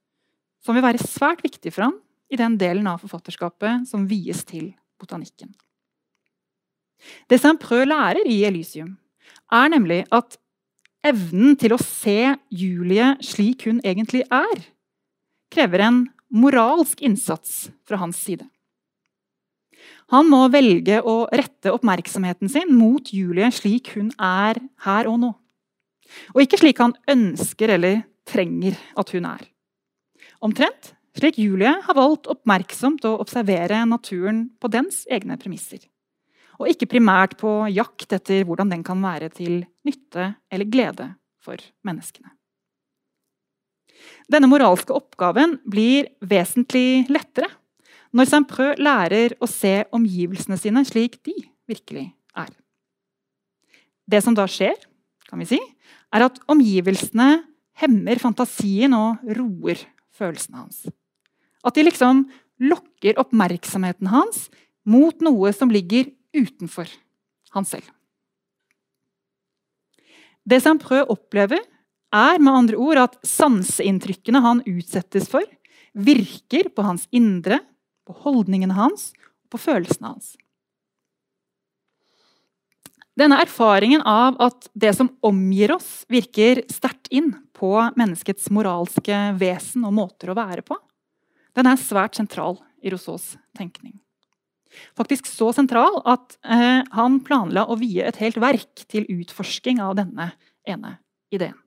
som 0.64 0.76
vil 0.76 0.85
være 0.85 1.02
svært 1.04 1.44
viktig 1.44 1.73
for 1.75 1.88
ham 1.88 1.99
i 2.30 2.38
den 2.40 2.56
delen 2.61 2.88
av 2.88 3.02
forfatterskapet 3.02 3.88
som 3.90 4.06
vies 4.09 4.44
til 4.49 4.70
botanikken. 5.00 5.52
Det 7.28 7.40
Saint-Preux 7.40 7.88
lærer 7.88 8.28
i 8.28 8.42
Elysium, 8.44 8.97
er 9.50 9.70
nemlig 9.73 10.04
at 10.14 10.37
evnen 11.06 11.56
til 11.59 11.75
å 11.75 11.80
se 11.80 12.35
Julie 12.52 13.14
slik 13.25 13.64
hun 13.66 13.80
egentlig 13.80 14.23
er, 14.28 14.66
krever 15.50 15.82
en 15.87 16.02
moralsk 16.30 17.02
innsats 17.02 17.68
fra 17.87 18.00
hans 18.00 18.18
side. 18.22 18.46
Han 20.10 20.26
må 20.30 20.42
velge 20.50 20.99
å 21.06 21.25
rette 21.30 21.72
oppmerksomheten 21.72 22.50
sin 22.50 22.72
mot 22.75 23.12
Julie 23.14 23.50
slik 23.54 23.92
hun 23.94 24.10
er 24.18 24.58
her 24.87 25.10
og 25.10 25.20
nå. 25.22 25.30
Og 26.34 26.42
ikke 26.42 26.58
slik 26.58 26.80
han 26.82 26.96
ønsker 27.10 27.76
eller 27.76 28.02
trenger 28.26 28.78
at 28.99 29.12
hun 29.14 29.28
er. 29.30 29.44
Omtrent 30.42 30.92
slik 31.18 31.38
Julie 31.42 31.72
har 31.84 31.99
valgt 31.99 32.30
oppmerksomt 32.30 33.06
å 33.06 33.16
observere 33.22 33.84
naturen 33.87 34.49
på 34.60 34.70
dens 34.72 35.04
egne 35.10 35.38
premisser. 35.38 35.82
Og 36.60 36.68
ikke 36.72 36.90
primært 36.90 37.38
på 37.40 37.52
jakt 37.72 38.12
etter 38.12 38.44
hvordan 38.49 38.75
den 38.75 38.84
kan 38.87 39.00
være 39.02 39.30
til 39.32 39.62
nytte 39.87 40.34
eller 40.52 40.68
glede 40.68 41.08
for 41.40 41.62
menneskene. 41.87 42.34
Denne 44.30 44.49
moralske 44.50 44.95
oppgaven 44.95 45.59
blir 45.69 46.11
vesentlig 46.21 47.07
lettere 47.11 47.50
når 48.16 48.26
Saint-Preux 48.26 48.80
lærer 48.83 49.37
å 49.38 49.49
se 49.50 49.85
omgivelsene 49.95 50.59
sine 50.59 50.83
slik 50.88 51.21
de 51.26 51.35
virkelig 51.71 52.09
er. 52.38 52.50
Det 54.11 54.23
som 54.25 54.35
da 54.35 54.49
skjer, 54.50 54.75
kan 55.30 55.38
vi 55.38 55.47
si, 55.52 55.61
er 56.11 56.26
at 56.26 56.40
omgivelsene 56.50 57.45
hemmer 57.80 58.19
fantasien 58.23 58.95
og 58.97 59.23
roer 59.38 59.78
følelsene 60.16 60.64
hans. 60.64 60.83
At 61.62 61.76
de 61.76 61.87
liksom 61.87 62.25
lokker 62.61 63.21
oppmerksomheten 63.21 64.11
hans 64.11 64.49
mot 64.88 65.23
noe 65.25 65.52
som 65.54 65.71
ligger 65.73 66.11
utenfor 66.37 66.90
han 67.54 67.66
selv. 67.66 67.87
Det 70.47 70.59
Saint-Preux 70.64 71.09
opplever, 71.12 71.61
er 72.14 72.43
med 72.43 72.52
andre 72.52 72.79
ord 72.81 73.00
at 73.05 73.17
sanseinntrykkene 73.26 74.43
han 74.43 74.62
utsettes 74.69 75.29
for, 75.31 75.45
virker 75.95 76.71
på 76.75 76.85
hans 76.87 77.07
indre 77.14 77.61
på 78.07 78.17
holdningene 78.25 78.75
hans 78.75 79.11
og 79.14 79.55
på 79.55 79.62
følelsene 79.67 80.12
hans. 80.12 80.35
Denne 83.19 83.40
erfaringen 83.43 84.02
av 84.07 84.38
at 84.40 84.69
det 84.73 84.95
som 84.97 85.11
omgir 85.26 85.75
oss, 85.75 86.05
virker 86.09 86.62
sterkt 86.73 87.11
inn 87.12 87.35
på 87.57 87.75
menneskets 87.99 88.49
moralske 88.55 89.19
vesen 89.40 89.85
og 89.85 89.97
måter 89.99 90.31
å 90.31 90.38
være 90.38 90.64
på, 90.64 90.79
den 91.59 91.67
er 91.67 91.81
svært 91.81 92.17
sentral 92.17 92.61
i 92.81 92.93
Rousseaus 92.93 93.35
tenkning. 93.59 93.99
Faktisk 94.97 95.26
så 95.26 95.50
sentral 95.52 95.99
at 96.09 96.38
eh, 96.47 96.87
han 96.95 97.19
planla 97.26 97.67
å 97.67 97.76
vie 97.81 98.07
et 98.07 98.21
helt 98.23 98.38
verk 98.40 98.87
til 98.88 99.09
utforsking 99.11 99.83
av 99.83 99.97
denne 99.99 100.31
ene 100.62 100.95
ideen. 101.35 101.59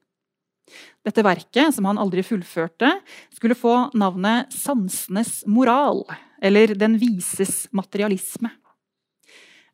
Dette 1.04 1.24
verket, 1.26 1.74
som 1.76 1.86
han 1.90 2.00
aldri 2.00 2.24
fullførte, 2.24 2.90
skulle 3.34 3.58
få 3.58 3.92
navnet 3.94 4.52
'Sansenes 4.54 5.44
moral', 5.48 6.06
eller 6.42 6.74
'Den 6.76 6.98
vises 6.98 7.68
materialisme'. 7.72 8.52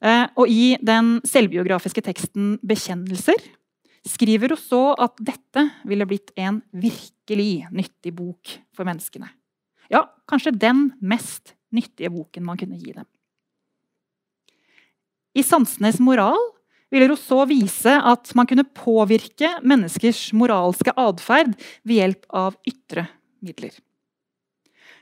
Eh, 0.02 0.28
og 0.36 0.48
i 0.48 0.78
den 0.82 1.20
selvbiografiske 1.28 2.02
teksten 2.02 2.58
'Bekjennelser' 2.64 3.56
skriver 4.08 4.50
hun 4.50 4.58
så 4.58 4.96
at 4.98 5.16
dette 5.20 5.66
ville 5.86 6.08
blitt 6.08 6.32
en 6.38 6.62
virkelig 6.72 7.68
nyttig 7.72 8.16
bok 8.16 8.60
for 8.74 8.88
menneskene. 8.88 9.30
Ja, 9.92 10.08
kanskje 10.30 10.58
den 10.58 10.94
mest 11.02 11.54
nyttige 11.72 12.10
boken 12.10 12.46
man 12.46 12.58
kunne 12.58 12.80
gi 12.80 12.94
dem. 12.94 13.06
I 15.36 15.44
'Sansenes 15.44 16.00
moral' 16.00 16.59
ville 16.94 17.10
Rousseau 17.12 17.46
vise 17.50 17.94
at 17.94 18.32
man 18.38 18.48
kunne 18.50 18.66
påvirke 18.76 19.52
menneskers 19.62 20.30
moralske 20.38 20.94
atferd 20.98 21.54
ved 21.84 22.00
hjelp 22.00 22.26
av 22.34 22.58
ytre 22.70 23.08
midler. 23.46 23.76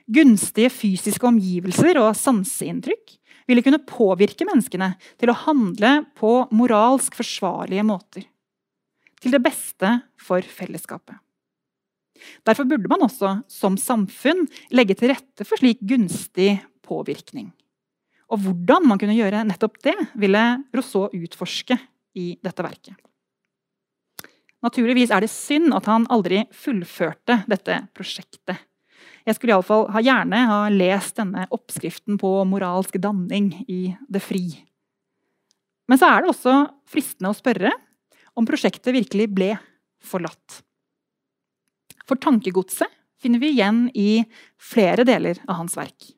Gunstige 0.08 0.72
fysiske 0.72 1.28
omgivelser 1.28 2.00
og 2.00 2.14
sanseinntrykk 2.16 3.18
ville 3.48 3.64
kunne 3.64 3.84
påvirke 3.88 4.48
menneskene 4.48 4.94
til 5.20 5.32
å 5.32 5.40
handle 5.46 6.02
på 6.20 6.34
moralsk 6.56 7.16
forsvarlige 7.16 7.86
måter. 7.88 8.28
Til 9.18 9.34
det 9.34 9.42
beste 9.44 9.98
for 10.22 10.44
fellesskapet. 10.44 11.16
Derfor 12.48 12.66
burde 12.66 12.90
man 12.90 13.04
også 13.06 13.40
som 13.52 13.78
samfunn 13.80 14.46
legge 14.74 14.96
til 14.98 15.12
rette 15.14 15.46
for 15.46 15.60
slik 15.60 15.82
gunstig 15.86 16.58
påvirkning. 16.88 17.52
Og 18.28 18.42
hvordan 18.44 18.88
man 18.90 19.00
kunne 19.00 19.16
gjøre 19.16 19.46
nettopp 19.48 19.80
det, 19.86 19.96
ville 20.20 20.44
Rousseau 20.76 21.08
utforske 21.16 21.78
i 22.18 22.34
dette 22.44 22.66
verket. 22.66 22.98
Naturligvis 24.66 25.14
er 25.14 25.24
det 25.24 25.32
synd 25.32 25.72
at 25.78 25.86
han 25.88 26.08
aldri 26.12 26.42
fullførte 26.56 27.44
dette 27.48 27.78
prosjektet. 27.96 28.58
Jeg 29.28 29.36
skulle 29.36 29.52
i 29.52 29.56
alle 29.58 29.68
fall 29.68 29.86
ha 29.94 30.02
gjerne 30.04 30.40
ha 30.50 30.60
lest 30.72 31.20
denne 31.20 31.46
oppskriften 31.54 32.18
på 32.20 32.32
moralsk 32.48 32.96
danning 33.04 33.52
i 33.68 33.92
det 34.10 34.24
fri. 34.24 34.46
Men 35.88 36.00
så 36.00 36.10
er 36.10 36.24
det 36.24 36.32
også 36.32 36.56
fristende 36.90 37.32
å 37.32 37.38
spørre 37.38 37.72
om 38.38 38.48
prosjektet 38.48 38.96
virkelig 38.96 39.30
ble 39.36 39.52
forlatt. 40.04 40.62
For 42.08 42.20
tankegodset 42.24 42.92
finner 43.20 43.42
vi 43.44 43.52
igjen 43.56 43.88
i 43.98 44.24
flere 44.62 45.06
deler 45.08 45.40
av 45.48 45.62
hans 45.62 45.76
verk. 45.78 46.17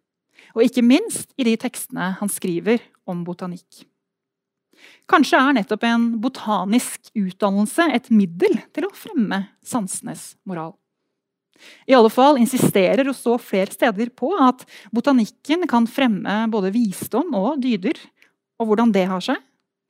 Og 0.56 0.66
ikke 0.66 0.86
minst 0.86 1.34
i 1.38 1.46
de 1.48 1.56
tekstene 1.60 2.14
han 2.20 2.32
skriver 2.32 2.82
om 3.10 3.24
botanikk. 3.28 3.86
Kanskje 5.10 5.40
er 5.42 5.56
nettopp 5.58 5.84
en 5.90 6.06
botanisk 6.22 7.10
utdannelse 7.18 7.90
et 7.96 8.12
middel 8.14 8.60
til 8.76 8.88
å 8.88 8.94
fremme 8.96 9.42
sansenes 9.66 10.34
moral. 10.48 10.76
I 11.90 11.96
alle 11.98 12.12
fall 12.14 12.40
insisterer 12.40 13.04
Rousseau 13.04 13.40
flere 13.42 13.74
steder 13.74 14.12
på 14.16 14.32
at 14.40 14.64
botanikken 14.96 15.68
kan 15.68 15.88
fremme 15.90 16.46
både 16.52 16.72
visdom 16.76 17.34
og 17.36 17.60
dyder. 17.64 18.00
Og 18.60 18.70
hvordan 18.70 18.94
det 18.96 19.06
har 19.10 19.24
seg, 19.24 19.40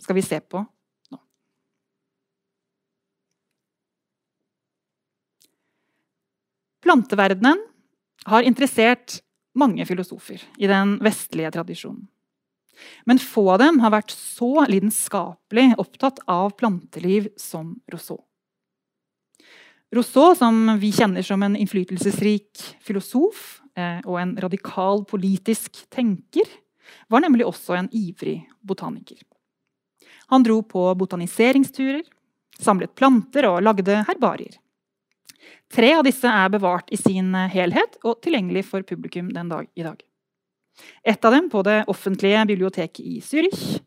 skal 0.01 0.17
vi 0.17 0.25
se 0.25 0.39
på 0.41 0.61
nå. 0.63 1.19
Planteverdenen 6.85 7.61
har 8.29 8.47
interessert 8.47 9.19
mange 9.57 9.85
filosofer 9.85 10.43
i 10.57 10.69
den 10.69 10.97
vestlige 11.03 11.51
tradisjonen. 11.55 12.07
Men 13.03 13.19
få 13.19 13.43
av 13.51 13.59
dem 13.59 13.81
har 13.83 13.91
vært 13.91 14.13
så 14.15 14.63
lidenskapelig 14.69 15.73
opptatt 15.81 16.21
av 16.31 16.53
planteliv 16.59 17.27
som 17.39 17.73
Rousseau. 17.91 18.21
Rousseau, 19.95 20.35
som 20.37 20.77
vi 20.79 20.91
kjenner 20.93 21.25
som 21.25 21.43
en 21.43 21.57
innflytelsesrik 21.57 22.61
filosof 22.85 23.59
eh, 23.75 23.99
og 24.05 24.19
en 24.21 24.35
radikal 24.39 25.01
politisk 25.09 25.81
tenker, 25.89 26.45
var 27.09 27.25
nemlig 27.25 27.47
også 27.49 27.75
en 27.75 27.89
ivrig 27.91 28.43
botaniker. 28.61 29.17
Han 30.29 30.45
dro 30.45 30.61
på 30.61 30.83
botaniseringsturer, 30.95 32.03
samlet 32.61 32.93
planter 32.95 33.47
og 33.49 33.63
lagde 33.65 34.03
herbarier. 34.05 34.59
Tre 35.69 35.93
av 35.97 36.05
disse 36.07 36.27
er 36.27 36.51
bevart 36.53 36.89
i 36.93 36.97
sin 36.99 37.33
helhet 37.53 37.99
og 38.03 38.21
tilgjengelig 38.25 38.65
for 38.71 38.85
publikum 38.87 39.29
den 39.35 39.51
dag 39.51 39.67
i 39.77 39.85
dag. 39.85 39.99
Ett 41.03 41.25
av 41.25 41.35
dem 41.35 41.49
på 41.51 41.61
det 41.67 41.83
offentlige 41.91 42.45
biblioteket 42.45 42.99
i 43.05 43.19
Zürich, 43.21 43.79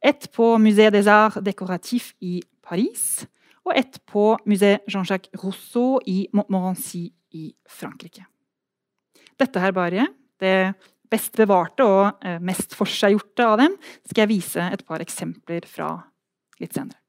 ett 0.00 0.32
på 0.32 0.58
Musée 0.58 0.90
des 0.90 1.06
Arts 1.06 1.40
Décoratifs 1.40 2.12
i 2.20 2.42
Paris 2.62 3.26
og 3.64 3.72
ett 3.76 4.00
på 4.06 4.34
Musée 4.44 4.78
Jean-Jacques 4.86 5.32
Rousseau 5.42 6.00
i 6.06 6.28
Montmorency 6.32 7.10
i 7.32 7.52
Frankrike. 7.68 8.26
Dette 9.40 9.60
herbariet, 9.60 10.12
det 10.38 10.74
best 11.10 11.36
bevarte 11.38 11.86
og 11.86 12.26
eh, 12.26 12.40
mest 12.42 12.74
forseggjorte 12.76 13.46
av 13.46 13.58
dem, 13.62 13.78
skal 14.04 14.24
jeg 14.24 14.32
vise 14.34 14.68
et 14.76 14.84
par 14.86 15.02
eksempler 15.02 15.66
fra 15.68 15.96
litt 16.60 16.76
senere. 16.76 17.03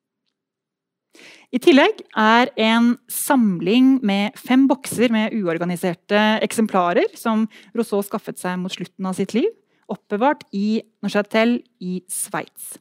I 1.56 1.60
tillegg 1.62 2.02
er 2.20 2.52
en 2.60 2.96
samling 3.12 3.96
med 4.06 4.36
fem 4.40 4.66
bokser 4.68 5.14
med 5.14 5.36
uorganiserte 5.38 6.22
eksemplarer 6.46 7.14
som 7.16 7.46
Rousseau 7.76 8.04
skaffet 8.04 8.42
seg 8.42 8.60
mot 8.60 8.74
slutten 8.74 9.08
av 9.08 9.16
sitt 9.18 9.36
liv, 9.38 9.48
oppbevart 9.92 10.44
i 10.56 10.82
Neuchâtel 11.06 11.60
i 11.80 12.02
Sveits. 12.12 12.76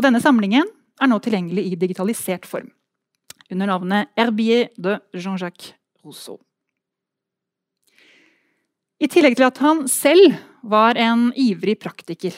Denne 0.00 0.20
samlingen 0.22 0.68
er 1.00 1.10
nå 1.10 1.18
tilgjengelig 1.22 1.66
i 1.70 1.78
digitalisert 1.80 2.46
form 2.46 2.70
under 3.52 3.68
navnet 3.68 4.10
Herbier 4.18 4.70
de 4.80 4.98
Jean-Jacques 5.12 5.74
Rousseau. 6.04 6.38
I 9.02 9.10
tillegg 9.10 9.36
til 9.36 9.46
at 9.48 9.60
han 9.60 9.84
selv 9.90 10.38
var 10.64 10.96
en 11.00 11.28
ivrig 11.36 11.76
praktiker, 11.82 12.32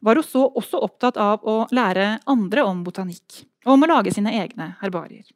var 0.00 0.16
Rousseau 0.16 0.46
også 0.56 0.80
opptatt 0.86 1.18
av 1.20 1.42
å 1.42 1.64
lære 1.74 2.18
andre 2.30 2.64
om 2.64 2.84
botanikk 2.86 3.42
og 3.68 3.74
om 3.76 3.84
å 3.84 3.90
lage 3.90 4.12
sine 4.14 4.32
egne 4.40 4.72
herbarier. 4.80 5.26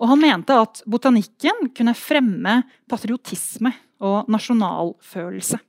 Og 0.00 0.08
han 0.08 0.20
mente 0.20 0.56
at 0.56 0.80
botanikken 0.88 1.68
kunne 1.76 1.94
fremme 1.96 2.62
patriotisme 2.88 3.72
og 4.04 4.30
nasjonalfølelse. 4.32 5.60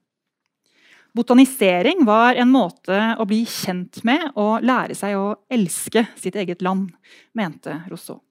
Botanisering 1.17 2.05
var 2.05 2.37
en 2.37 2.51
måte 2.53 2.97
å 3.17 3.25
bli 3.27 3.41
kjent 3.49 4.03
med 4.07 4.37
og 4.37 4.63
lære 4.65 4.95
seg 4.95 5.17
å 5.17 5.33
elske 5.49 6.05
sitt 6.19 6.37
eget 6.37 6.61
land, 6.61 6.91
mente 7.33 7.79
Rousseau. 7.89 8.21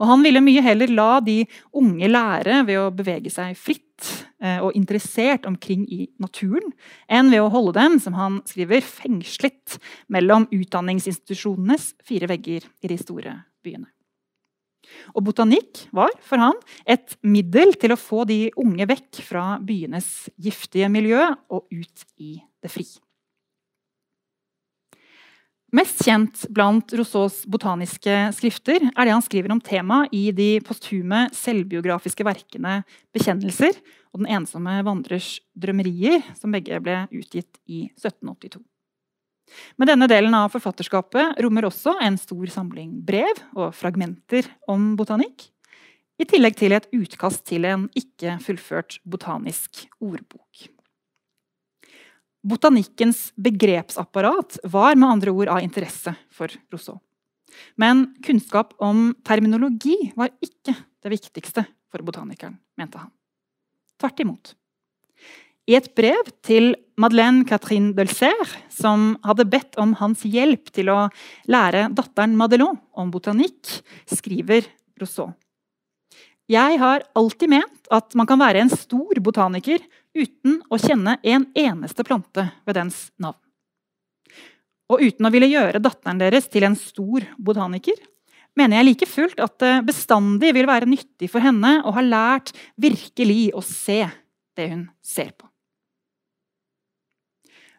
Og 0.00 0.08
han 0.10 0.24
ville 0.26 0.42
mye 0.44 0.62
heller 0.64 0.90
la 0.92 1.20
de 1.24 1.42
unge 1.76 2.10
lære 2.10 2.62
ved 2.68 2.80
å 2.80 2.90
bevege 2.94 3.32
seg 3.32 3.56
fritt 3.58 4.08
eh, 4.42 4.58
og 4.58 4.74
interessert 4.78 5.46
omkring 5.48 5.86
i 5.92 6.08
naturen, 6.22 6.72
enn 7.08 7.30
ved 7.32 7.44
å 7.44 7.50
holde 7.52 7.76
dem, 7.78 7.98
som 8.02 8.16
han 8.18 8.40
skriver, 8.48 8.84
fengslet 8.84 9.78
mellom 10.12 10.48
utdanningsinstitusjonenes 10.54 11.92
fire 12.04 12.30
vegger 12.30 12.66
i 12.82 12.90
de 12.90 13.00
store 13.00 13.38
byene. 13.64 13.88
Og 15.16 15.24
botanikk 15.26 15.86
var 15.96 16.12
for 16.24 16.42
han 16.42 16.58
et 16.90 17.16
middel 17.24 17.72
til 17.80 17.94
å 17.94 18.00
få 18.00 18.26
de 18.28 18.50
unge 18.60 18.86
vekk 18.90 19.22
fra 19.24 19.46
byenes 19.64 20.28
giftige 20.36 20.90
miljø 20.92 21.22
og 21.48 21.64
ut 21.72 22.06
i 22.20 22.36
det 22.62 22.72
fri. 22.72 22.86
Mest 25.74 26.04
kjent 26.06 26.44
blant 26.54 26.92
Rousseaus 26.94 27.40
botaniske 27.50 28.12
skrifter 28.36 28.84
er 28.92 29.08
det 29.08 29.10
han 29.10 29.24
skriver 29.24 29.50
om 29.50 29.58
temaet 29.64 30.12
i 30.14 30.28
de 30.30 30.60
posthume 30.62 31.24
selvbiografiske 31.34 32.22
verkene 32.22 32.76
'Bekjennelser' 33.10 33.80
og 34.14 34.20
'Den 34.20 34.28
ensomme 34.36 34.74
vandrers 34.86 35.40
drømmerier', 35.58 36.22
som 36.38 36.54
begge 36.54 36.78
ble 36.78 37.08
utgitt 37.10 37.58
i 37.66 37.88
1782. 37.98 38.62
Men 39.76 39.90
denne 39.90 40.06
delen 40.06 40.36
av 40.38 40.52
forfatterskapet 40.54 41.42
rommer 41.42 41.66
også 41.66 41.96
en 42.00 42.20
stor 42.22 42.46
samling 42.46 43.02
brev 43.02 43.34
og 43.56 43.74
fragmenter 43.74 44.46
om 44.70 44.94
botanikk, 44.94 45.50
i 46.22 46.24
tillegg 46.24 46.54
til 46.54 46.70
et 46.70 46.86
utkast 46.94 47.42
til 47.50 47.66
en 47.66 47.90
ikke 47.98 48.38
fullført 48.38 49.00
botanisk 49.02 49.88
ordbok. 49.98 50.73
Botanikkens 52.44 53.30
begrepsapparat 53.40 54.58
var 54.68 54.98
med 54.98 55.08
andre 55.08 55.32
ord 55.32 55.48
av 55.48 55.62
interesse 55.64 56.12
for 56.34 56.52
Rousseau. 56.72 56.98
Men 57.80 58.10
kunnskap 58.24 58.74
om 58.82 59.12
terminologi 59.24 59.96
var 60.18 60.32
ikke 60.44 60.74
det 60.74 61.12
viktigste 61.12 61.64
for 61.92 62.04
botanikeren, 62.04 62.58
mente 62.76 63.00
han. 63.00 63.12
Tvert 64.00 64.20
imot. 64.24 64.52
I 65.64 65.78
et 65.78 65.86
brev 65.96 66.28
til 66.44 66.74
Madeleine 67.00 67.46
Catherine 67.48 67.94
Delcer, 67.96 68.50
som 68.68 69.14
hadde 69.24 69.46
bedt 69.48 69.78
om 69.80 69.94
hans 69.96 70.26
hjelp 70.28 70.68
til 70.74 70.90
å 70.92 71.06
lære 71.48 71.86
datteren 71.96 72.36
Madelon 72.36 72.76
om 72.92 73.14
botanikk, 73.14 73.78
skriver 74.10 74.68
Rousseau. 75.00 75.32
Jeg 76.50 76.76
har 76.80 77.04
alltid 77.16 77.48
ment 77.48 77.88
at 77.94 78.12
man 78.18 78.28
kan 78.28 78.40
være 78.40 78.60
en 78.60 78.72
stor 78.72 79.20
botaniker 79.24 79.80
uten 80.14 80.58
å 80.68 80.78
kjenne 80.80 81.16
en 81.22 81.46
eneste 81.56 82.04
plante 82.04 82.44
ved 82.66 82.76
dens 82.76 83.06
navn. 83.16 83.40
Og 84.92 85.00
uten 85.00 85.24
å 85.24 85.32
ville 85.32 85.48
gjøre 85.48 85.80
datteren 85.80 86.20
deres 86.20 86.50
til 86.52 86.66
en 86.68 86.76
stor 86.76 87.24
botaniker, 87.40 87.96
mener 88.54 88.78
jeg 88.78 88.88
like 88.90 89.08
fullt 89.08 89.40
at 89.40 89.56
det 89.62 89.72
bestandig 89.88 90.52
vil 90.54 90.68
være 90.68 90.88
nyttig 90.88 91.30
for 91.32 91.42
henne 91.42 91.78
å 91.82 91.94
ha 91.96 92.04
lært 92.04 92.52
virkelig 92.76 93.48
å 93.56 93.64
se 93.64 94.04
det 94.54 94.68
hun 94.68 94.84
ser 95.02 95.32
på. 95.32 95.48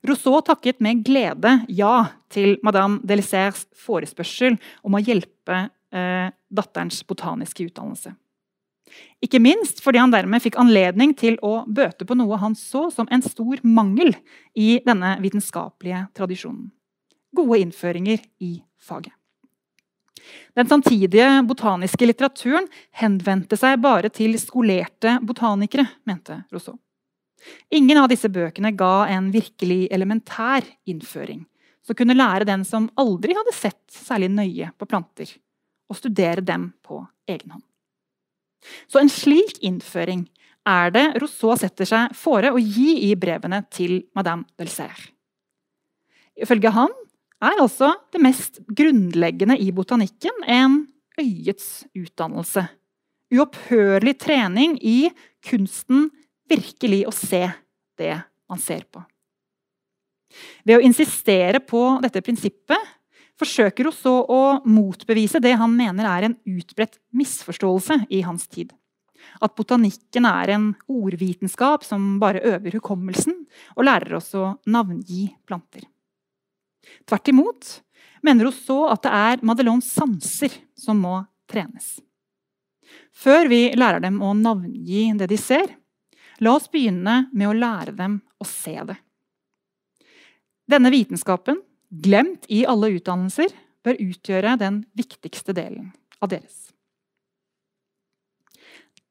Rousseau 0.05 0.41
takket 0.45 0.81
med 0.85 1.05
glede 1.05 1.59
ja 1.73 2.09
til 2.33 2.59
madame 2.65 2.99
Delisers 3.05 3.63
forespørsel 3.85 4.57
om 4.85 4.97
å 4.97 5.01
hjelpe 5.01 5.63
eh, 5.93 6.29
datterens 6.49 6.99
botaniske 7.07 7.65
utdannelse. 7.69 8.13
Ikke 9.23 9.41
minst 9.41 9.81
fordi 9.83 9.99
han 10.01 10.13
dermed 10.13 10.43
fikk 10.43 10.59
anledning 10.61 11.15
til 11.17 11.39
å 11.45 11.63
bøte 11.65 12.05
på 12.05 12.17
noe 12.17 12.37
han 12.41 12.55
så 12.57 12.87
som 12.93 13.09
en 13.11 13.23
stor 13.25 13.61
mangel 13.65 14.13
i 14.53 14.79
denne 14.85 15.15
vitenskapelige 15.23 16.05
tradisjonen. 16.17 16.69
Gode 17.35 17.59
innføringer 17.65 18.21
i 18.45 18.57
faget. 18.79 19.13
Den 20.57 20.67
samtidige 20.67 21.27
botaniske 21.45 22.07
litteraturen 22.07 22.67
henvendte 22.97 23.57
seg 23.59 23.77
bare 23.83 24.09
til 24.09 24.37
skolerte 24.41 25.19
botanikere, 25.21 25.85
mente 26.07 26.39
Rousseau. 26.53 26.79
Ingen 27.69 27.99
av 28.01 28.09
disse 28.09 28.29
bøkene 28.31 28.71
ga 28.73 29.05
en 29.11 29.29
virkelig 29.33 29.85
elementær 29.93 30.65
innføring, 30.89 31.43
som 31.85 31.97
kunne 31.97 32.17
lære 32.17 32.47
den 32.49 32.65
som 32.65 32.87
aldri 32.97 33.35
hadde 33.37 33.53
sett 33.53 33.83
særlig 33.91 34.31
nøye 34.33 34.71
på 34.79 34.89
planter, 34.89 35.29
å 35.85 35.97
studere 35.97 36.41
dem 36.41 36.71
på 36.81 37.03
egen 37.29 37.57
hånd. 37.57 37.65
Så 38.87 39.01
en 39.01 39.11
slik 39.11 39.59
innføring 39.65 40.25
er 40.65 40.93
det 40.93 41.05
Rousseau 41.21 41.55
setter 41.59 41.87
seg 41.89 42.15
fore 42.17 42.51
å 42.53 42.61
gi 42.61 43.09
i 43.09 43.11
brevene 43.19 43.61
til 43.73 43.99
Madame 44.17 44.47
Delcer. 44.57 44.93
Ifølge 46.35 46.71
han 46.75 46.91
er 47.45 47.61
altså 47.61 47.93
det 48.13 48.21
mest 48.23 48.59
grunnleggende 48.75 49.57
i 49.61 49.69
botanikken 49.75 50.45
en 50.49 50.81
øyets 51.21 51.85
utdannelse. 51.95 52.65
Uopphørlig 53.35 54.15
trening 54.21 54.75
i 54.81 55.09
kunsten 55.45 56.09
virkelig 56.49 57.05
å 57.09 57.13
se 57.15 57.43
det 57.99 58.15
man 58.49 58.61
ser 58.61 58.85
på. 58.89 59.01
Ved 60.65 60.79
å 60.79 60.83
insistere 60.83 61.61
på 61.63 61.81
dette 62.03 62.21
prinsippet 62.25 62.93
forsøker 63.39 63.89
også 63.89 64.13
å 64.31 64.41
motbevise 64.67 65.41
det 65.43 65.55
han 65.59 65.73
mener 65.75 66.07
er 66.09 66.29
en 66.29 66.37
utbredt 66.47 66.99
misforståelse 67.15 68.05
i 68.13 68.21
hans 68.25 68.47
tid. 68.47 68.71
At 69.41 69.55
botanikken 69.57 70.27
er 70.29 70.53
en 70.53 70.67
ordvitenskap 70.91 71.83
som 71.87 72.15
bare 72.21 72.43
øver 72.45 72.77
hukommelsen 72.77 73.41
og 73.75 73.87
lærer 73.87 74.17
oss 74.19 74.31
å 74.37 74.55
navngi 74.69 75.27
planter. 75.47 75.87
Tvert 77.09 77.31
imot 77.33 77.71
mener 78.25 78.47
Rousseau 78.47 78.89
at 78.91 79.03
det 79.05 79.13
er 79.13 79.45
Madelons 79.45 79.87
sanser 79.89 80.53
som 80.77 81.01
må 81.01 81.17
trenes. 81.49 81.97
Før 83.15 83.49
vi 83.49 83.61
lærer 83.77 84.03
dem 84.03 84.21
å 84.23 84.33
navngi 84.37 85.07
det 85.17 85.29
de 85.31 85.39
ser, 85.39 85.65
la 86.43 86.55
oss 86.57 86.69
begynne 86.71 87.25
med 87.33 87.49
å 87.49 87.57
lære 87.57 87.95
dem 87.97 88.19
å 88.39 88.47
se 88.47 88.75
det. 88.85 88.97
Denne 90.69 90.91
vitenskapen 90.93 91.59
glemt 92.03 92.47
i 92.51 92.63
alle 92.67 92.95
utdannelser, 92.97 93.53
bør 93.85 93.99
utgjøre 94.01 94.55
den 94.59 94.83
viktigste 94.97 95.53
delen 95.55 95.91
av 96.23 96.31
deres. 96.33 96.71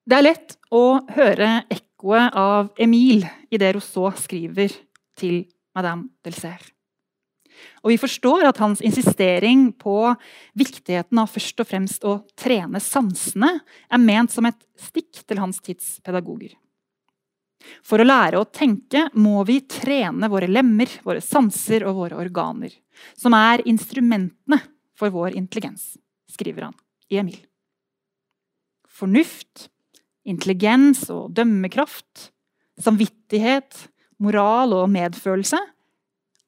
Det 0.05 0.19
er 0.19 0.27
lett 0.27 0.57
å 0.75 1.01
høre 1.15 1.65
ekkoet 1.73 2.37
av 2.37 2.73
Emil 2.81 3.25
i 3.49 3.61
det 3.61 3.73
Rousseau 3.77 4.11
skriver 4.19 4.75
til 5.17 5.45
Madame 5.77 6.11
Delcerre. 6.25 6.75
Og 7.85 7.93
vi 7.93 8.01
forstår 8.01 8.45
at 8.49 8.59
hans 8.61 8.83
insistering 8.85 9.69
på 9.79 9.97
viktigheten 10.59 11.21
av 11.21 11.31
først 11.31 11.63
og 11.63 11.69
fremst 11.69 12.05
å 12.09 12.19
trene 12.37 12.81
sansene 12.83 13.51
er 13.63 14.03
ment 14.03 14.35
som 14.35 14.49
et 14.49 14.59
stikk 14.81 15.23
til 15.23 15.41
hans 15.41 15.63
tids 15.65 15.99
pedagoger. 16.05 16.53
For 17.85 18.01
å 18.01 18.07
lære 18.07 18.41
å 18.41 18.49
tenke 18.49 19.07
må 19.21 19.43
vi 19.49 19.61
trene 19.69 20.29
våre 20.33 20.49
lemmer, 20.51 20.91
våre 21.05 21.23
sanser 21.25 21.87
og 21.89 21.99
våre 22.01 22.19
organer, 22.21 22.73
som 23.17 23.37
er 23.37 23.65
instrumentene 23.69 24.61
for 24.99 25.13
vår 25.15 25.37
intelligens, 25.39 25.95
skriver 26.31 26.69
han 26.69 26.77
i 27.13 27.21
Emil. 27.21 27.41
Fornuft, 28.89 29.69
intelligens 30.25 31.07
og 31.13 31.33
dømmekraft, 31.37 32.31
samvittighet, 32.81 33.89
moral 34.23 34.73
og 34.77 34.91
medfølelse 34.95 35.59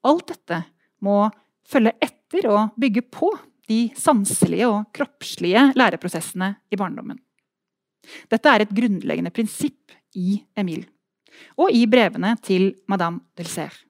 Alt 0.07 0.29
dette 0.31 0.61
må 1.03 1.27
følge 1.67 1.97
etter 2.03 2.47
og 2.51 2.77
bygge 2.79 3.03
på 3.11 3.33
de 3.67 3.89
sanselige 3.99 4.69
og 4.71 4.93
kroppslige 4.95 5.73
læreprosessene 5.75 6.53
i 6.71 6.79
barndommen. 6.79 7.19
Dette 8.31 8.53
er 8.53 8.63
et 8.63 8.75
grunnleggende 8.75 9.33
prinsipp 9.35 9.97
i 10.15 10.39
Emil 10.55 10.85
og 11.57 11.73
i 11.75 11.85
brevene 11.91 12.35
til 12.45 12.73
Madame 12.91 13.23
Delcerre. 13.39 13.87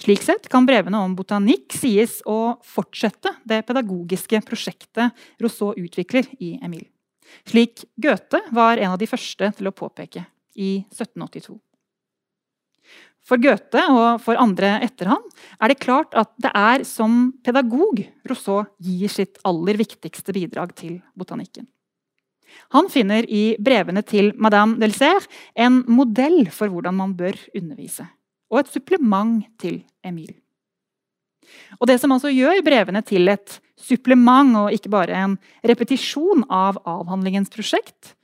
Slik 0.00 0.22
sett 0.24 0.48
kan 0.50 0.66
brevene 0.66 0.98
om 0.98 1.14
botanikk 1.14 1.76
sies 1.78 2.18
å 2.26 2.56
fortsette 2.66 3.36
det 3.46 3.62
pedagogiske 3.68 4.40
prosjektet 4.46 5.14
Rousseau 5.38 5.76
utvikler 5.78 6.26
i 6.42 6.56
Emil. 6.58 6.88
Slik 7.46 7.84
Goethe 7.94 8.42
var 8.50 8.80
en 8.80 8.96
av 8.96 8.98
de 8.98 9.06
første 9.06 9.52
til 9.56 9.70
å 9.70 9.74
påpeke 9.76 10.24
i 10.58 10.80
1782. 10.90 11.54
For 13.30 13.38
Goethe 13.38 13.82
og 13.92 14.22
for 14.24 14.40
andre 14.40 14.78
etter 14.82 15.12
han 15.12 15.22
er 15.60 15.70
det 15.70 15.82
klart 15.82 16.16
at 16.18 16.32
det 16.42 16.50
er 16.56 16.82
som 16.88 17.28
pedagog 17.46 18.00
Rousseau 18.26 18.64
gir 18.82 19.12
sitt 19.12 19.38
aller 19.46 19.78
viktigste 19.78 20.34
bidrag 20.34 20.72
til 20.74 20.98
botanikken. 21.14 21.68
Han 22.74 22.90
finner 22.92 23.26
i 23.26 23.56
brevene 23.60 24.02
til 24.06 24.32
Madame 24.38 24.78
Delcer 24.80 25.26
en 25.54 25.82
modell 25.90 26.44
for 26.54 26.72
hvordan 26.72 26.96
man 26.98 27.16
bør 27.18 27.38
undervise 27.56 28.06
og 28.50 28.62
et 28.62 28.72
supplement 28.74 29.44
til 29.62 29.82
Emil. 30.02 30.32
Og 31.80 31.86
Det 31.86 31.98
som 32.00 32.12
altså 32.14 32.30
gjør 32.30 32.62
brevene 32.66 33.02
til 33.06 33.30
et 33.30 33.58
supplement 33.78 34.56
og 34.64 34.74
ikke 34.74 34.90
bare 34.92 35.16
en 35.24 35.36
repetisjon 35.66 36.44
av 36.50 36.78
avhandlingens 36.86 37.50
prosjekt, 37.50 38.14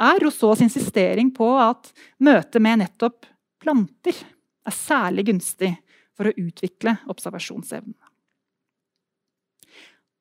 er 0.00 0.20
Rousseaus 0.22 0.62
insistering 0.64 1.32
på 1.34 1.48
at 1.60 1.90
møtet 2.24 2.62
med 2.62 2.80
nettopp 2.80 3.26
planter 3.60 4.16
er 4.64 4.76
særlig 4.76 5.26
gunstig 5.28 5.74
for 6.16 6.30
å 6.30 6.36
utvikle 6.36 6.96
observasjonsevnen. 7.12 7.96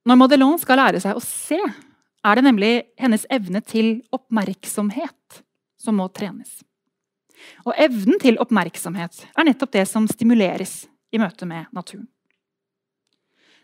Når 0.08 0.17
Madelon 0.19 0.60
skal 0.60 0.80
lære 0.80 1.00
seg 1.04 1.15
å 1.15 1.24
se, 1.24 1.60
er 2.25 2.36
det 2.36 2.45
nemlig 2.45 2.73
hennes 2.99 3.25
evne 3.32 3.62
til 3.63 3.99
oppmerksomhet 4.15 5.41
som 5.79 5.99
må 5.99 6.10
trenes. 6.12 6.60
Og 7.63 7.73
evnen 7.79 8.19
til 8.19 8.39
oppmerksomhet 8.41 9.23
er 9.32 9.47
nettopp 9.47 9.71
det 9.77 9.86
som 9.88 10.08
stimuleres 10.12 10.84
i 11.15 11.21
møte 11.21 11.47
med 11.47 11.69
naturen. 11.75 12.08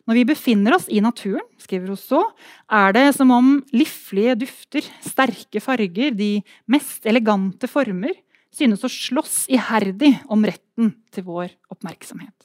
Når 0.05 0.19
vi 0.19 0.27
befinner 0.29 0.75
oss 0.75 0.85
i 0.93 1.01
naturen, 1.01 1.43
skriver 1.57 1.89
hun 1.89 1.97
så, 1.97 2.21
er 2.69 2.93
det 2.93 3.07
som 3.17 3.31
om 3.33 3.55
liflige 3.73 4.35
dufter, 4.43 4.85
sterke 5.01 5.61
farger, 5.63 6.13
de 6.13 6.43
mest 6.69 7.07
elegante 7.09 7.67
former 7.69 8.13
synes 8.53 8.85
å 8.85 8.91
slåss 8.91 9.47
iherdig 9.51 10.13
om 10.31 10.45
retten 10.45 10.93
til 11.11 11.25
vår 11.25 11.49
oppmerksomhet. 11.73 12.35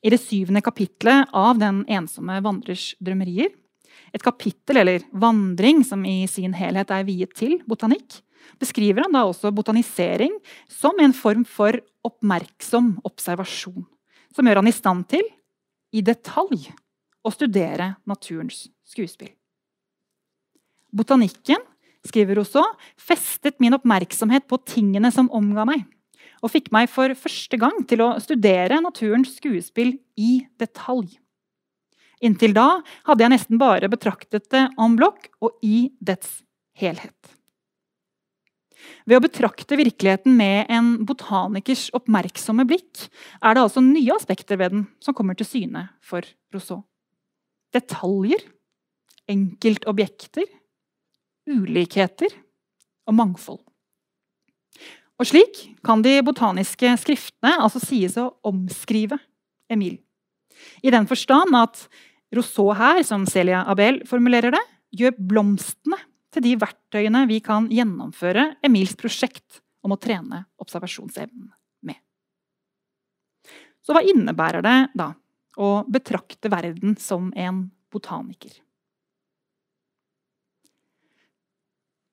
I 0.00 0.14
det 0.14 0.20
syvende 0.22 0.62
kapitlet 0.64 1.28
av 1.36 1.58
Den 1.60 1.82
ensomme 1.90 2.38
vandrers 2.40 2.94
drømmerier, 3.02 3.50
et 4.14 4.22
kapittel 4.24 4.80
eller 4.82 5.06
vandring 5.12 5.84
som 5.86 6.04
i 6.06 6.24
sin 6.30 6.54
helhet 6.56 6.90
er 6.94 7.06
viet 7.08 7.34
til 7.38 7.58
botanikk, 7.68 8.20
beskriver 8.60 9.06
han 9.06 9.14
da 9.14 9.24
også 9.28 9.52
botanisering 9.54 10.34
som 10.70 10.98
en 11.00 11.14
form 11.16 11.44
for 11.48 11.76
oppmerksom 12.06 12.96
observasjon. 13.06 13.84
Som 14.34 14.46
gjør 14.46 14.62
han 14.62 14.70
i 14.70 14.74
stand 14.74 15.08
til, 15.10 15.26
i 15.90 16.02
detalj, 16.06 16.70
å 17.20 17.32
studere 17.34 17.94
naturens 18.08 18.68
skuespill. 18.88 19.32
Botanikken, 20.90 21.60
skriver 22.06 22.38
Rousseau, 22.38 22.64
festet 22.96 23.58
min 23.60 23.76
oppmerksomhet 23.76 24.46
på 24.48 24.58
tingene 24.64 25.10
som 25.12 25.28
omga 25.36 25.66
meg, 25.68 25.82
og 26.40 26.52
fikk 26.54 26.70
meg 26.72 26.88
for 26.88 27.12
første 27.18 27.58
gang 27.60 27.82
til 27.88 28.00
å 28.06 28.14
studere 28.22 28.80
naturens 28.80 29.34
skuespill 29.36 29.98
i 30.16 30.46
detalj. 30.60 31.18
Inntil 32.20 32.52
da 32.56 32.68
hadde 33.08 33.24
jeg 33.24 33.32
nesten 33.32 33.60
bare 33.60 33.88
betraktet 33.92 34.50
det 34.52 34.66
en 34.76 34.96
blokk 34.98 35.30
og 35.40 35.56
i 35.64 35.88
dets 36.04 36.42
helhet. 36.76 37.36
Ved 39.08 39.18
å 39.18 39.24
betrakte 39.24 39.78
virkeligheten 39.80 40.36
med 40.36 40.68
en 40.72 40.92
botanikers 41.08 41.88
oppmerksomme 41.96 42.66
blikk 42.68 43.06
er 43.40 43.56
det 43.56 43.64
altså 43.64 43.82
nye 43.84 44.14
aspekter 44.14 44.60
ved 44.60 44.74
den 44.74 44.86
som 45.04 45.16
kommer 45.16 45.36
til 45.36 45.48
syne 45.48 45.86
for 46.04 46.24
Rousseau. 46.54 46.84
Detaljer, 47.74 48.42
enkeltobjekter, 49.30 50.46
ulikheter 51.50 52.32
og 53.08 53.16
mangfold. 53.16 53.60
Og 55.20 55.28
Slik 55.28 55.58
kan 55.84 56.00
de 56.04 56.16
botaniske 56.24 56.94
skriftene 57.02 57.58
altså 57.60 57.82
sies 57.82 58.16
å 58.20 58.30
omskrive 58.48 59.20
Emil. 59.70 59.98
I 60.82 60.92
den 60.92 61.06
forstand 61.08 61.56
at 61.56 61.84
Rousseau 62.34 62.70
her, 62.76 63.02
som 63.02 63.26
Celia 63.26 63.64
Abel 63.70 64.02
formulerer 64.06 64.54
det, 64.54 64.62
gjør 64.94 65.16
blomstene 65.32 65.98
til 66.30 66.44
de 66.44 66.54
verktøyene 66.60 67.24
vi 67.30 67.40
kan 67.42 67.66
gjennomføre 67.70 68.52
Emils 68.66 68.94
prosjekt 68.98 69.60
om 69.82 69.94
å 69.94 69.98
trene 70.00 70.44
observasjonsevnen 70.62 71.50
med. 71.86 71.98
Så 73.82 73.96
hva 73.96 74.04
innebærer 74.06 74.62
det 74.62 74.78
da 74.94 75.12
å 75.60 75.70
betrakte 75.90 76.52
verden 76.52 76.94
som 77.00 77.32
en 77.34 77.64
botaniker? 77.90 78.52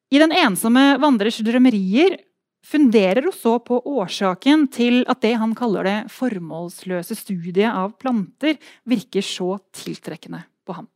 I 0.07 0.21
Den 0.23 0.31
ensomme 0.31 0.95
vandrers 1.03 1.41
drømmerier 1.43 2.15
funderer 2.67 3.23
Rousseau 3.23 3.59
på 3.63 3.79
årsaken 3.87 4.67
til 4.73 5.03
at 5.07 5.21
det 5.23 5.33
han 5.39 5.55
kaller 5.57 5.87
det 5.87 5.97
formålsløse 6.11 7.15
studiet 7.17 7.69
av 7.69 7.93
planter, 7.99 8.57
virker 8.87 9.23
så 9.25 9.55
tiltrekkende 9.75 10.43
på 10.67 10.75
ham. 10.77 10.89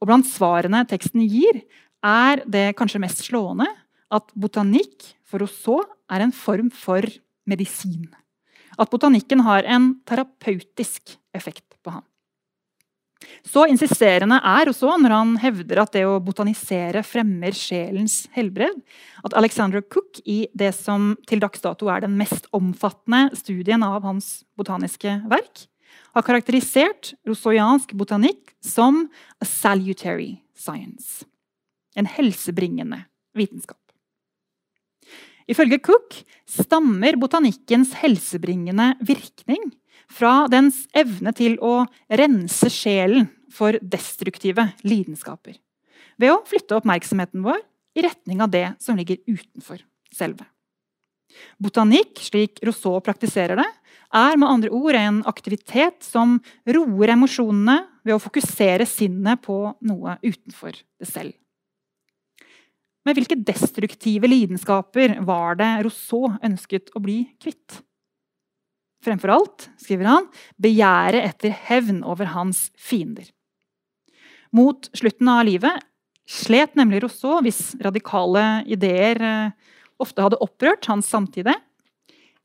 Og 0.00 0.08
Blant 0.08 0.28
svarene 0.28 0.84
teksten 0.88 1.24
gir, 1.28 1.62
er 2.00 2.44
det 2.48 2.72
kanskje 2.78 3.02
mest 3.02 3.24
slående 3.26 3.68
at 4.10 4.32
botanikk 4.32 5.12
for 5.28 5.44
Rousseau 5.44 5.84
er 6.10 6.24
en 6.24 6.32
form 6.34 6.70
for 6.72 7.04
medisin. 7.48 8.08
At 8.80 8.90
botanikken 8.92 9.44
har 9.44 9.66
en 9.68 9.92
terapeutisk 10.08 11.16
effekt 11.36 11.76
på 11.84 11.92
ham. 11.92 12.04
Så 13.46 13.64
insisterende 13.70 14.38
er 14.44 14.70
også 14.70 14.96
når 15.00 15.14
han 15.14 15.32
hevder 15.42 15.82
at 15.82 15.94
det 15.96 16.04
å 16.08 16.18
botanisere 16.24 17.02
fremmer 17.06 17.56
sjelens 17.56 18.24
helbred, 18.36 18.76
at 19.24 19.36
Alexander 19.38 19.82
Cook 19.82 20.20
i 20.24 20.44
det 20.56 20.72
som 20.76 21.14
til 21.30 21.42
dags 21.42 21.62
dato 21.64 21.90
er 21.92 22.04
den 22.04 22.18
mest 22.20 22.48
omfattende 22.56 23.28
studien 23.38 23.84
av 23.86 24.04
hans 24.06 24.40
botaniske 24.58 25.20
verk, 25.30 25.66
har 26.14 26.26
karakterisert 26.26 27.14
rousseauiansk 27.28 27.94
botanikk 27.98 28.54
som 28.64 29.04
a 29.40 29.46
salutary 29.46 30.40
science 30.58 31.24
en 31.98 32.06
helsebringende 32.06 33.04
vitenskap. 33.36 33.78
Ifølge 35.50 35.80
Cook 35.82 36.20
stammer 36.46 37.18
botanikkens 37.18 37.96
helsebringende 37.98 38.92
virkning 39.02 39.72
fra 40.10 40.46
dens 40.50 40.84
evne 40.96 41.32
til 41.36 41.56
å 41.62 41.84
rense 42.20 42.70
sjelen 42.72 43.28
for 43.54 43.78
destruktive 43.82 44.70
lidenskaper. 44.86 45.56
Ved 46.20 46.34
å 46.34 46.42
flytte 46.46 46.76
oppmerksomheten 46.78 47.44
vår 47.44 47.60
i 47.96 48.04
retning 48.04 48.42
av 48.44 48.52
det 48.52 48.66
som 48.82 48.98
ligger 48.98 49.20
utenfor 49.26 49.80
selve. 50.14 50.46
Botanikk, 51.62 52.18
slik 52.18 52.58
Rousseau 52.66 53.00
praktiserer 53.04 53.58
det, 53.60 53.68
er 54.10 54.38
med 54.40 54.50
andre 54.50 54.72
ord 54.74 54.96
en 54.98 55.20
aktivitet 55.30 56.02
som 56.02 56.38
roer 56.66 57.12
emosjonene 57.14 57.84
ved 58.02 58.16
å 58.16 58.22
fokusere 58.22 58.86
sinnet 58.88 59.42
på 59.44 59.60
noe 59.86 60.16
utenfor 60.24 60.74
det 60.74 61.08
selv. 61.08 61.36
Men 63.06 63.16
hvilke 63.16 63.38
destruktive 63.38 64.28
lidenskaper 64.28 65.20
var 65.24 65.56
det 65.60 65.70
Rousseau 65.86 66.34
ønsket 66.44 66.90
å 66.94 67.02
bli 67.02 67.22
kvitt? 67.40 67.78
Fremfor 69.04 69.32
alt, 69.32 69.68
skriver 69.80 70.08
han, 70.10 70.26
begjæret 70.60 71.24
etter 71.24 71.54
hevn 71.68 72.02
over 72.04 72.32
hans 72.34 72.68
fiender. 72.76 73.30
Mot 74.52 74.90
slutten 74.96 75.30
av 75.30 75.46
livet 75.48 75.86
slet 76.30 76.76
nemlig 76.78 77.02
Rousseau, 77.04 77.40
hvis 77.42 77.74
radikale 77.82 78.62
ideer 78.70 79.20
eh, 79.24 79.74
ofte 80.00 80.22
hadde 80.24 80.40
opprørt 80.44 80.86
hans 80.90 81.08
samtidig, 81.10 81.56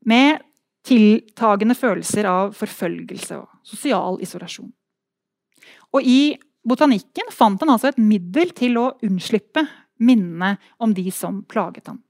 med 0.05 0.41
tiltagende 0.85 1.75
følelser 1.77 2.27
av 2.29 2.53
forfølgelse 2.57 3.39
og 3.41 3.49
sosial 3.65 4.19
isolasjon. 4.21 4.69
Og 5.95 6.05
I 6.05 6.35
botanikken 6.65 7.31
fant 7.33 7.61
han 7.61 7.73
altså 7.73 7.91
et 7.91 8.01
middel 8.01 8.51
til 8.57 8.77
å 8.81 8.91
unnslippe 9.05 9.65
minnene 10.01 10.55
om 10.81 10.93
de 10.93 11.07
som 11.13 11.41
plaget 11.49 11.89
ham. 11.89 12.01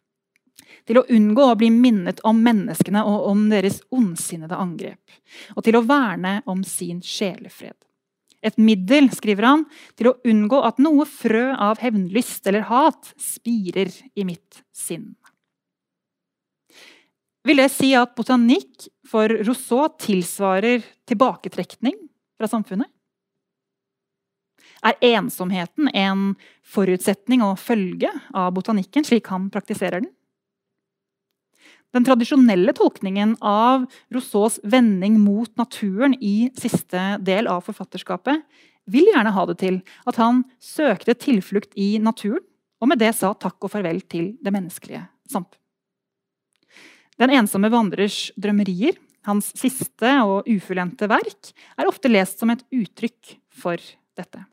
Til 0.84 1.00
å 1.00 1.06
unngå 1.16 1.48
å 1.50 1.58
bli 1.60 1.72
minnet 1.74 2.20
om 2.28 2.42
menneskene 2.44 3.04
og 3.08 3.30
om 3.32 3.48
deres 3.52 3.80
ondsinnede 3.96 4.58
angrep. 4.60 5.18
Og 5.56 5.64
til 5.66 5.80
å 5.80 5.86
verne 5.88 6.42
om 6.52 6.64
sin 6.68 7.02
sjelefred. 7.06 7.78
Et 8.46 8.58
middel, 8.62 9.10
skriver 9.10 9.48
han, 9.48 9.64
til 9.98 10.12
å 10.12 10.18
unngå 10.28 10.60
at 10.68 10.82
noe 10.84 11.08
frø 11.10 11.48
av 11.56 11.82
hevnlyst 11.82 12.46
eller 12.46 12.68
hat 12.70 13.16
spirer 13.18 13.90
i 14.14 14.26
mitt 14.28 14.62
sinn. 14.76 15.16
Vil 17.46 17.62
det 17.62 17.70
si 17.74 17.92
at 17.98 18.16
botanikk 18.18 18.88
for 19.06 19.30
Rousseau 19.46 19.90
tilsvarer 20.02 20.86
tilbaketrekning 21.10 21.98
fra 22.38 22.50
samfunnet? 22.50 22.90
Er 24.86 24.98
ensomheten 25.14 25.90
en 25.94 26.34
forutsetning 26.66 27.42
og 27.46 27.58
følge 27.62 28.12
av 28.34 28.52
botanikken, 28.58 29.06
slik 29.06 29.30
han 29.34 29.50
praktiserer 29.54 30.04
den? 30.04 30.12
Den 31.96 32.04
tradisjonelle 32.04 32.74
tolkningen 32.76 33.38
av 33.40 33.86
Rousseaus 34.12 34.60
vending 34.68 35.16
mot 35.24 35.52
naturen 35.56 36.16
i 36.20 36.50
siste 36.60 37.04
del 37.24 37.48
av 37.48 37.64
forfatterskapet 37.64 38.44
vil 38.92 39.08
gjerne 39.14 39.32
ha 39.32 39.46
det 39.48 39.56
til 39.62 39.78
at 40.04 40.20
han 40.20 40.44
søkte 40.60 41.16
tilflukt 41.16 41.72
i 41.80 41.96
naturen, 42.04 42.44
og 42.84 42.92
med 42.92 43.00
det 43.00 43.14
sa 43.16 43.32
takk 43.40 43.64
og 43.64 43.72
farvel 43.72 44.04
til 44.12 44.34
det 44.44 44.52
menneskelige 44.52 45.06
samfunn. 45.32 45.56
Den 47.16 47.32
ensomme 47.32 47.72
vandrers 47.72 48.28
drømmerier, 48.36 49.00
hans 49.24 49.54
siste 49.56 50.12
og 50.28 50.50
ufullendte 50.52 51.08
verk, 51.08 51.54
er 51.80 51.88
ofte 51.88 52.12
lest 52.12 52.44
som 52.44 52.52
et 52.52 52.66
uttrykk 52.76 53.38
for 53.56 53.80
dette. 54.20 54.44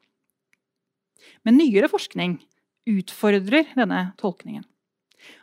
Men 1.42 1.58
nyere 1.58 1.90
forskning 1.90 2.38
utfordrer 2.86 3.74
denne 3.74 4.12
tolkningen 4.22 4.62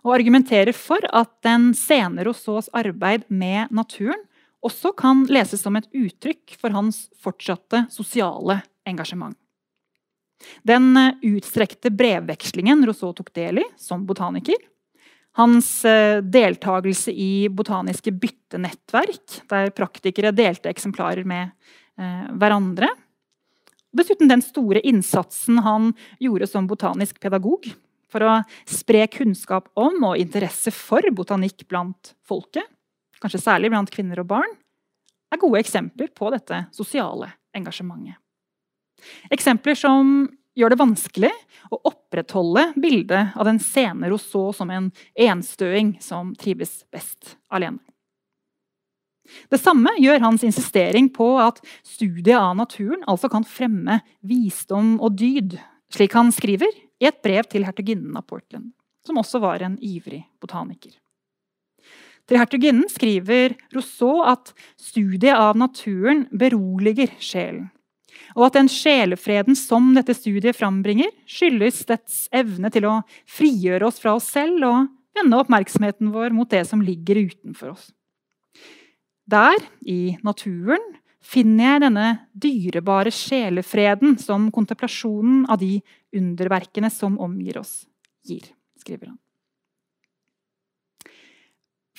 og 0.06 0.15
argumenterer 0.18 0.76
for 0.76 1.04
at 1.15 1.32
den 1.46 1.72
senere 1.78 2.30
Rousseaus 2.30 2.70
arbeid 2.76 3.26
med 3.28 3.72
naturen 3.74 4.22
også 4.65 4.92
kan 4.98 5.24
leses 5.32 5.63
som 5.63 5.78
et 5.80 5.88
uttrykk 5.96 6.58
for 6.60 6.76
hans 6.76 7.08
fortsatte 7.22 7.86
sosiale 7.94 8.60
engasjement. 8.89 9.38
Den 10.63 10.96
utstrekte 11.24 11.92
brevvekslingen 11.92 12.84
Rousseau 12.88 13.12
tok 13.15 13.32
del 13.36 13.62
i 13.63 13.68
som 13.80 14.06
botaniker, 14.08 14.60
hans 15.39 15.68
eh, 15.88 16.20
deltakelse 16.24 17.12
i 17.12 17.48
botaniske 17.52 18.12
byttenettverk, 18.12 19.42
der 19.52 19.72
praktikere 19.76 20.34
delte 20.36 20.72
eksemplarer 20.72 21.28
med 21.28 21.52
eh, 22.00 22.26
hverandre, 22.39 22.89
Dessuten 23.89 24.30
den 24.30 24.42
store 24.46 24.82
innsatsen 24.86 25.63
han 25.65 25.94
gjorde 26.22 26.48
som 26.50 26.68
botanisk 26.70 27.20
pedagog 27.22 27.72
for 28.12 28.26
å 28.26 28.38
spre 28.69 29.06
kunnskap 29.12 29.69
om 29.80 30.04
og 30.12 30.19
interesse 30.22 30.74
for 30.76 31.06
botanikk 31.15 31.67
blant 31.69 32.13
folket, 32.28 32.65
kanskje 33.22 33.43
særlig 33.43 33.72
blant 33.74 33.91
kvinner 33.93 34.22
og 34.24 34.30
barn, 34.32 34.58
er 35.30 35.41
gode 35.41 35.62
eksempler 35.62 36.10
på 36.15 36.32
dette 36.34 36.63
sosiale 36.76 37.30
engasjementet. 37.56 38.17
Eksempler 39.32 39.78
som 39.80 40.28
gjør 40.60 40.74
det 40.74 40.80
vanskelig 40.82 41.32
å 41.72 41.80
opprettholde 41.88 42.65
bildet 42.82 43.38
av 43.38 43.48
den 43.48 43.62
sene 43.63 44.10
Rousseau 44.12 44.52
som 44.56 44.72
en 44.74 44.89
enstøing 45.15 45.93
som 46.04 46.34
trives 46.39 46.82
best 46.91 47.38
alene. 47.54 47.80
Det 49.54 49.60
samme 49.62 49.93
gjør 50.02 50.24
hans 50.24 50.43
insistering 50.43 51.12
på 51.13 51.36
at 51.38 51.62
studiet 51.86 52.34
av 52.34 52.56
naturen 52.58 53.04
altså 53.06 53.30
kan 53.30 53.45
fremme 53.45 54.00
visdom 54.26 54.95
og 54.98 55.19
dyd, 55.22 55.60
slik 55.93 56.15
han 56.17 56.34
skriver 56.34 56.74
i 56.99 57.07
et 57.09 57.21
brev 57.23 57.47
til 57.49 57.65
hertuginnen 57.67 58.15
av 58.19 58.27
Portland, 58.29 58.71
som 59.05 59.19
også 59.21 59.41
var 59.43 59.63
en 59.65 59.77
ivrig 59.81 60.25
botaniker. 60.41 60.93
Til 62.29 62.38
hertuginnen 62.38 62.85
skriver 62.91 63.55
Rousseau 63.73 64.21
at 64.27 64.51
studiet 64.77 65.33
av 65.33 65.57
naturen 65.57 66.27
beroliger 66.29 67.09
sjelen, 67.17 67.71
og 68.35 68.49
at 68.49 68.59
den 68.59 68.69
sjelefreden 68.69 69.57
som 69.57 69.93
dette 69.95 70.13
studiet 70.13 70.57
frambringer, 70.57 71.09
skyldes 71.25 71.81
dets 71.89 72.27
evne 72.35 72.69
til 72.73 72.85
å 72.85 72.99
frigjøre 73.29 73.88
oss 73.88 73.97
fra 74.03 74.13
oss 74.19 74.29
selv 74.29 74.65
og 74.67 74.89
vende 75.17 75.39
oppmerksomheten 75.41 76.12
vår 76.13 76.35
mot 76.35 76.49
det 76.51 76.65
som 76.69 76.83
ligger 76.85 77.23
utenfor 77.31 77.73
oss. 77.73 77.89
Der, 79.29 79.57
i 79.85 80.17
naturen, 80.25 80.81
finner 81.19 81.73
jeg 81.73 81.83
denne 81.83 82.07
dyrebare 82.33 83.12
sjelefreden 83.13 84.15
som 84.21 84.47
kontemplasjonen 84.53 85.43
av 85.51 85.59
de 85.62 85.79
underverkene 86.15 86.89
som 86.93 87.17
omgir 87.22 87.60
oss, 87.62 87.84
gir, 88.26 88.45
skriver 88.80 89.12
han. 89.12 89.19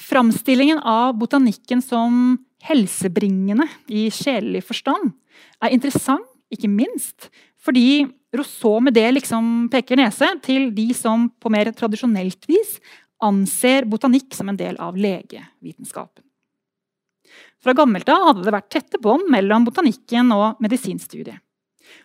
Framstillingen 0.01 0.79
av 0.79 1.13
botanikken 1.21 1.83
som 1.85 2.39
helsebringende 2.65 3.67
i 3.89 4.09
sjelelig 4.13 4.65
forstand 4.69 5.13
er 5.63 5.77
interessant, 5.77 6.27
ikke 6.51 6.67
minst 6.67 7.29
fordi 7.63 8.09
Rousseau 8.35 8.81
med 8.83 8.95
det 8.97 9.09
liksom 9.13 9.69
peker 9.71 9.99
nese 10.01 10.33
til 10.43 10.71
de 10.75 10.89
som 10.97 11.29
på 11.43 11.53
mer 11.53 11.71
tradisjonelt 11.77 12.47
vis 12.51 12.79
anser 13.23 13.87
botanikk 13.91 14.35
som 14.35 14.49
en 14.51 14.59
del 14.59 14.79
av 14.81 14.97
legevitenskapen. 14.99 16.25
Fra 17.61 17.75
gammelt 17.77 18.09
av 18.09 18.31
hadde 18.31 18.47
det 18.47 18.55
vært 18.55 18.71
tette 18.73 19.01
bånd 19.03 19.29
mellom 19.31 19.67
botanikken 19.67 20.33
og 20.33 20.63
medisinstudiet. 20.65 21.43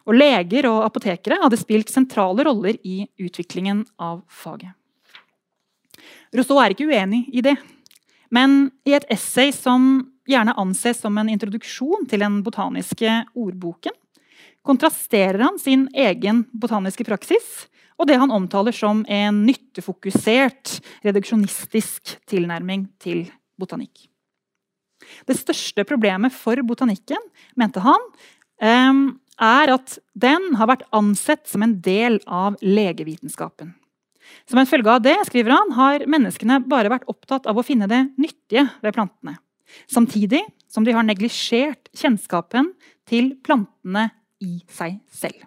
Og 0.06 0.18
leger 0.18 0.68
og 0.70 0.84
apotekere 0.86 1.40
hadde 1.42 1.60
spilt 1.60 1.92
sentrale 1.94 2.46
roller 2.48 2.78
i 2.84 3.04
utviklingen 3.22 3.84
av 4.02 4.24
faget. 4.30 4.74
Rousseau 6.36 6.60
er 6.62 6.74
ikke 6.74 6.90
uenig 6.90 7.26
i 7.34 7.44
det. 7.46 7.56
Men 8.34 8.70
i 8.88 8.96
et 8.98 9.06
essay 9.14 9.54
som 9.56 10.06
gjerne 10.28 10.56
anses 10.60 11.00
som 11.04 11.18
en 11.22 11.30
introduksjon 11.30 12.08
til 12.10 12.24
den 12.26 12.42
botaniske 12.44 13.22
ordboken, 13.38 13.94
kontrasterer 14.66 15.44
han 15.46 15.60
sin 15.62 15.86
egen 15.94 16.42
botaniske 16.58 17.06
praksis 17.06 17.68
og 17.96 18.10
det 18.10 18.18
han 18.20 18.34
omtaler 18.34 18.76
som 18.76 19.04
en 19.08 19.44
nyttefokusert, 19.48 20.80
reduksjonistisk 21.06 22.18
tilnærming 22.28 22.90
til 23.02 23.26
botanikk. 23.60 24.10
Det 25.28 25.38
største 25.38 25.86
problemet 25.88 26.34
for 26.36 26.60
botanikken, 26.68 27.22
mente 27.56 27.84
han, 27.84 28.10
er 29.42 29.72
at 29.74 29.98
den 30.14 30.54
har 30.60 30.70
vært 30.72 30.86
ansett 30.96 31.48
som 31.50 31.64
en 31.66 31.80
del 31.84 32.20
av 32.26 32.56
legevitenskapen. 32.64 33.74
Som 34.50 34.60
en 34.60 34.70
følge 34.70 34.92
av 34.92 35.04
det 35.06 35.16
skriver 35.28 35.54
han, 35.54 35.74
har 35.78 36.06
menneskene 36.10 36.62
bare 36.70 36.92
vært 36.94 37.08
opptatt 37.12 37.48
av 37.50 37.58
å 37.58 37.66
finne 37.66 37.90
det 37.90 38.02
nyttige 38.18 38.68
ved 38.82 38.96
plantene. 38.96 39.38
Samtidig 39.92 40.42
som 40.72 40.86
de 40.86 40.94
har 40.96 41.06
neglisjert 41.06 41.90
kjennskapen 41.96 42.72
til 43.10 43.34
plantene 43.46 44.10
i 44.44 44.60
seg 44.72 45.00
selv. 45.14 45.46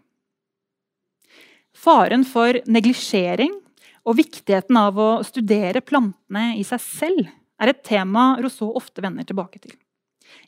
Faren 1.78 2.24
for 2.26 2.58
neglisjering 2.66 3.52
og 4.08 4.16
viktigheten 4.18 4.78
av 4.80 4.98
å 4.98 5.10
studere 5.26 5.82
plantene 5.84 6.56
i 6.58 6.64
seg 6.66 6.82
selv 6.82 7.28
er 7.58 7.70
et 7.70 7.84
tema 7.86 8.32
Rousseau 8.42 8.72
ofte 8.78 9.02
vender 9.04 9.26
tilbake 9.26 9.60
til. 9.62 9.74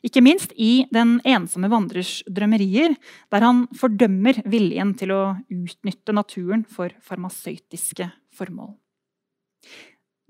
Ikke 0.05 0.23
minst 0.23 0.53
i 0.57 0.85
Den 0.93 1.19
ensomme 1.27 1.69
vandrers 1.71 2.21
drømmerier, 2.29 2.95
der 3.31 3.45
han 3.45 3.65
fordømmer 3.77 4.41
viljen 4.49 4.93
til 4.97 5.13
å 5.15 5.21
utnytte 5.51 6.15
naturen 6.15 6.65
for 6.69 6.93
farmasøytiske 7.05 8.09
formål. 8.37 8.73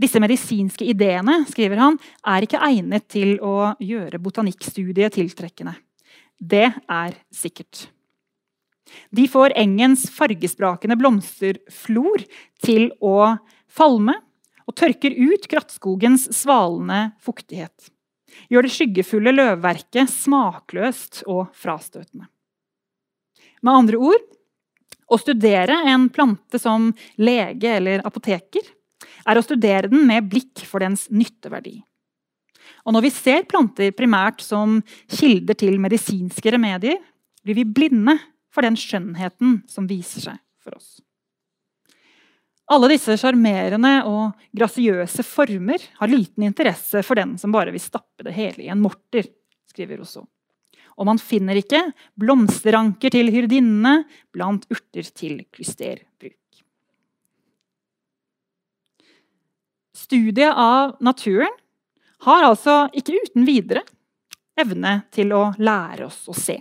Disse 0.02 0.22
medisinske 0.22 0.86
ideene 0.90 1.44
skriver 1.50 1.78
han, 1.78 1.98
er 2.26 2.46
ikke 2.46 2.62
egnet 2.66 3.08
til 3.12 3.36
å 3.46 3.74
gjøre 3.82 4.22
botanikkstudiet 4.24 5.14
tiltrekkende. 5.14 5.76
Det 6.42 6.72
er 6.74 7.18
sikkert. 7.30 7.86
De 9.14 9.28
får 9.30 9.54
engens 9.60 10.08
fargesprakende 10.12 10.98
blomsterflor 11.00 12.26
til 12.66 12.90
å 13.00 13.38
falme 13.72 14.18
og 14.66 14.78
tørker 14.80 15.14
ut 15.16 15.48
krattskogens 15.52 16.30
svalende 16.36 17.12
fuktighet. 17.24 17.92
Gjør 18.52 18.67
det 18.67 18.74
skyggefulle 18.74 19.34
løvverket 19.36 20.12
smakløst 20.12 21.24
og 21.30 21.50
frastøtende. 21.58 22.28
Med 23.62 23.74
andre 23.74 24.00
ord 24.02 24.28
å 25.12 25.20
studere 25.20 25.76
en 25.91 26.08
plante 26.13 26.60
som 26.62 26.89
lege 27.22 27.76
eller 27.78 28.04
apoteker 28.08 28.63
er 29.28 29.38
å 29.38 29.44
studere 29.46 29.91
den 29.91 30.06
med 30.08 30.30
blikk 30.32 30.63
for 30.67 30.84
dens 30.84 31.08
nytteverdi. 31.12 31.78
Og 32.88 32.96
når 32.96 33.06
vi 33.06 33.13
ser 33.13 33.46
planter 33.50 33.94
primært 33.94 34.41
som 34.41 34.80
kilder 35.12 35.58
til 35.60 35.78
medisinske 35.82 36.54
remedier, 36.56 36.98
blir 37.46 37.60
vi 37.60 37.67
blinde 37.67 38.17
for 38.54 38.65
den 38.65 38.78
skjønnheten 38.80 39.62
som 39.70 39.88
viser 39.89 40.26
seg 40.30 40.41
for 40.62 40.78
oss. 40.78 41.00
Alle 42.71 42.88
disse 42.93 43.17
sjarmerende 43.19 43.97
og 44.07 44.43
grasiøse 44.55 45.25
former 45.27 45.81
har 45.97 46.12
liten 46.12 46.45
interesse 46.47 47.01
for 47.03 47.19
den 47.19 47.34
som 47.39 47.51
bare 47.51 47.73
vil 47.73 47.84
stappe 47.84 48.23
det 48.23 48.36
hele 48.36 48.63
i 48.63 48.69
en 48.71 48.79
morter, 48.79 49.27
skriver 49.67 49.99
Rousseau. 49.99 50.23
Og 50.95 51.07
man 51.07 51.19
finner 51.19 51.57
ikke 51.60 51.81
blomsteranker 52.19 53.12
til 53.12 53.31
hyrdinnene 53.34 54.05
blant 54.31 54.67
urter 54.71 55.07
til 55.07 55.41
klysterbruk. 55.51 56.38
Studiet 59.97 60.51
av 60.55 60.95
naturen 61.03 61.51
har 62.27 62.45
altså 62.45 62.86
ikke 62.95 63.17
uten 63.25 63.47
videre 63.47 63.84
evne 64.60 65.01
til 65.12 65.34
å 65.36 65.49
lære 65.60 66.07
oss 66.07 66.23
å 66.31 66.36
se. 66.38 66.55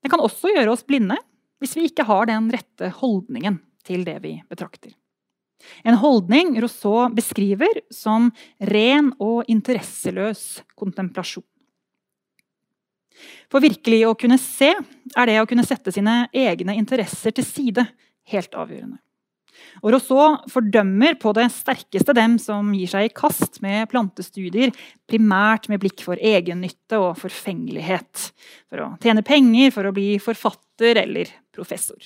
Det 0.00 0.12
kan 0.12 0.22
også 0.22 0.52
gjøre 0.54 0.76
oss 0.76 0.86
blinde 0.86 1.18
hvis 1.60 1.74
vi 1.78 1.88
ikke 1.90 2.06
har 2.06 2.30
den 2.30 2.50
rette 2.52 2.92
holdningen 3.00 3.58
til 3.86 4.04
det 4.06 4.18
vi 4.24 4.38
betrakter. 4.50 4.94
En 5.84 5.98
holdning 6.00 6.54
Rousseau 6.62 7.10
beskriver 7.12 7.82
som 7.92 8.30
ren 8.72 9.12
og 9.20 9.48
interesseløs 9.50 10.62
kontemplasjon. 10.78 11.44
For 13.52 13.60
virkelig 13.60 14.04
å 14.08 14.16
kunne 14.16 14.38
se 14.40 14.70
er 14.72 15.28
det 15.28 15.36
å 15.42 15.46
kunne 15.48 15.66
sette 15.66 15.92
sine 15.92 16.22
egne 16.32 16.76
interesser 16.78 17.34
til 17.36 17.44
side 17.44 17.84
helt 18.32 18.56
avgjørende. 18.56 19.00
Og 19.82 19.92
Rousseau 19.94 20.38
fordømmer 20.50 21.16
på 21.20 21.32
det 21.36 21.46
sterkeste 21.52 22.14
dem 22.16 22.38
som 22.42 22.70
gir 22.76 22.88
seg 22.90 23.08
i 23.08 23.12
kast 23.14 23.60
med 23.64 23.90
plantestudier, 23.92 24.72
primært 25.10 25.68
med 25.68 25.82
blikk 25.82 26.04
for 26.06 26.16
egennytte 26.16 27.00
og 27.00 27.18
forfengelighet. 27.20 28.30
For 28.70 28.84
å 28.84 28.88
tjene 29.02 29.24
penger, 29.26 29.74
for 29.74 29.88
å 29.88 29.94
bli 29.96 30.14
forfatter 30.22 31.02
eller 31.04 31.32
professor. 31.54 32.00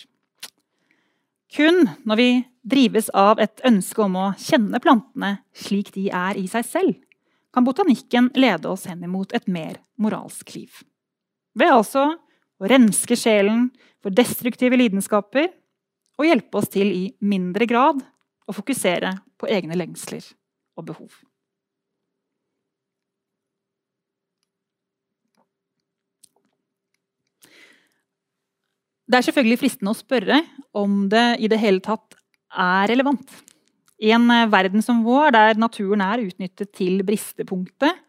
Kun 1.55 1.85
når 2.03 2.19
vi 2.19 2.29
drives 2.67 3.11
av 3.15 3.39
et 3.43 3.63
ønske 3.67 4.03
om 4.03 4.17
å 4.19 4.31
kjenne 4.41 4.81
plantene 4.83 5.37
slik 5.55 5.93
de 5.95 6.09
er 6.11 6.39
i 6.41 6.49
seg 6.51 6.67
selv, 6.67 6.95
kan 7.55 7.67
botanikken 7.67 8.33
lede 8.35 8.67
oss 8.73 8.89
henimot 8.91 9.35
et 9.37 9.47
mer 9.47 9.79
moralsk 10.01 10.51
liv. 10.57 10.81
Ved 11.55 11.71
altså 11.71 12.09
å 12.59 12.71
renske 12.71 13.15
sjelen 13.19 13.69
for 14.03 14.11
destruktive 14.11 14.79
lidenskaper 14.81 15.53
og 16.19 16.27
hjelpe 16.27 16.59
oss 16.59 16.73
til 16.75 16.91
i 16.91 17.05
mindre 17.23 17.69
grad 17.71 18.03
å 18.51 18.57
fokusere 18.57 19.15
på 19.39 19.51
egne 19.51 19.79
lengsler 19.79 20.27
og 20.75 20.89
behov. 20.91 21.15
Det 29.05 29.19
er 29.19 29.27
selvfølgelig 29.27 29.61
fristende 29.61 29.93
å 29.93 29.99
spørre 29.99 30.41
om 30.77 31.05
det 31.13 31.25
i 31.45 31.51
det 31.51 31.61
hele 31.61 31.83
tatt 31.85 32.17
er 32.51 32.89
relevant. 32.89 33.27
I 34.01 34.11
en 34.17 34.27
verden 34.51 34.83
som 34.85 35.05
vår, 35.05 35.31
der 35.35 35.61
naturen 35.61 36.03
er 36.05 36.25
utnyttet 36.25 36.73
til 36.77 37.03
bristepunktet, 37.07 38.01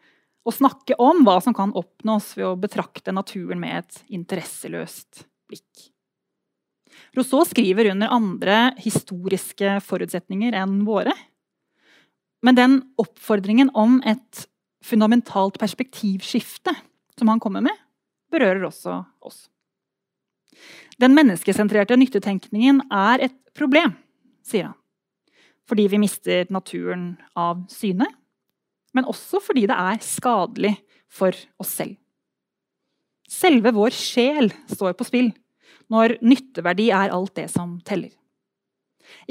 å 0.46 0.54
snakke 0.54 0.94
om 1.02 1.24
hva 1.26 1.40
som 1.42 1.54
kan 1.56 1.72
oppnås 1.74 2.30
ved 2.38 2.46
å 2.46 2.58
betrakte 2.60 3.14
naturen 3.14 3.58
med 3.60 3.80
et 3.80 4.02
interesseløst 4.14 5.24
blikk. 5.50 5.88
Rousseau 7.16 7.42
skriver 7.48 7.90
under 7.92 8.12
andre 8.14 8.58
historiske 8.80 9.78
forutsetninger 9.84 10.54
enn 10.56 10.84
våre. 10.86 11.12
Men 12.46 12.58
den 12.58 12.78
oppfordringen 13.00 13.72
om 13.74 13.98
et 14.06 14.46
fundamentalt 14.86 15.58
perspektivskifte 15.58 16.76
som 17.18 17.32
han 17.32 17.42
kommer 17.42 17.64
med, 17.64 17.74
berører 18.30 18.68
også 18.68 19.00
oss. 19.26 19.46
Den 21.02 21.12
menneskesentrerte 21.16 21.96
nyttetenkningen 22.00 22.80
er 22.92 23.26
et 23.28 23.36
problem, 23.56 23.92
sier 24.44 24.70
han. 24.70 24.78
Fordi 25.66 25.88
vi 25.90 26.00
mister 26.00 26.46
naturen 26.54 27.16
av 27.36 27.64
syne, 27.72 28.06
men 28.94 29.08
også 29.10 29.42
fordi 29.42 29.66
det 29.68 29.76
er 29.76 30.02
skadelig 30.04 30.76
for 31.12 31.34
oss 31.60 31.74
selv. 31.82 31.96
Selve 33.26 33.72
vår 33.74 33.92
sjel 33.92 34.52
står 34.70 34.94
på 34.96 35.06
spill 35.08 35.32
når 35.92 36.16
nytteverdi 36.22 36.88
er 36.94 37.12
alt 37.14 37.34
det 37.38 37.48
som 37.52 37.76
teller. 37.86 38.12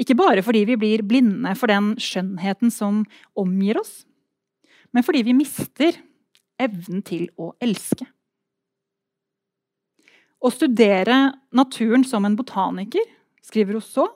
Ikke 0.00 0.16
bare 0.16 0.44
fordi 0.44 0.64
vi 0.68 0.76
blir 0.80 1.04
blinde 1.04 1.52
for 1.58 1.72
den 1.72 1.94
skjønnheten 2.00 2.72
som 2.72 3.02
omgir 3.36 3.80
oss, 3.80 4.04
men 4.92 5.04
fordi 5.04 5.24
vi 5.26 5.36
mister 5.36 5.98
evnen 6.60 7.02
til 7.04 7.28
å 7.36 7.50
elske. 7.60 8.06
Å 10.40 10.52
studere 10.52 11.32
naturen 11.56 12.04
som 12.04 12.24
en 12.24 12.36
botaniker, 12.36 13.04
skriver 13.44 13.78
Rousseau, 13.78 14.10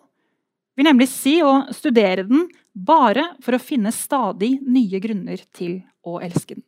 vil 0.77 0.87
nemlig 0.87 1.09
si 1.13 1.39
å 1.43 1.67
studere 1.75 2.27
den 2.29 2.47
bare 2.73 3.35
for 3.45 3.57
å 3.57 3.63
finne 3.63 3.93
stadig 3.93 4.59
nye 4.63 5.01
grunner 5.03 5.43
til 5.57 5.81
å 6.07 6.19
elske 6.25 6.57
den. 6.57 6.65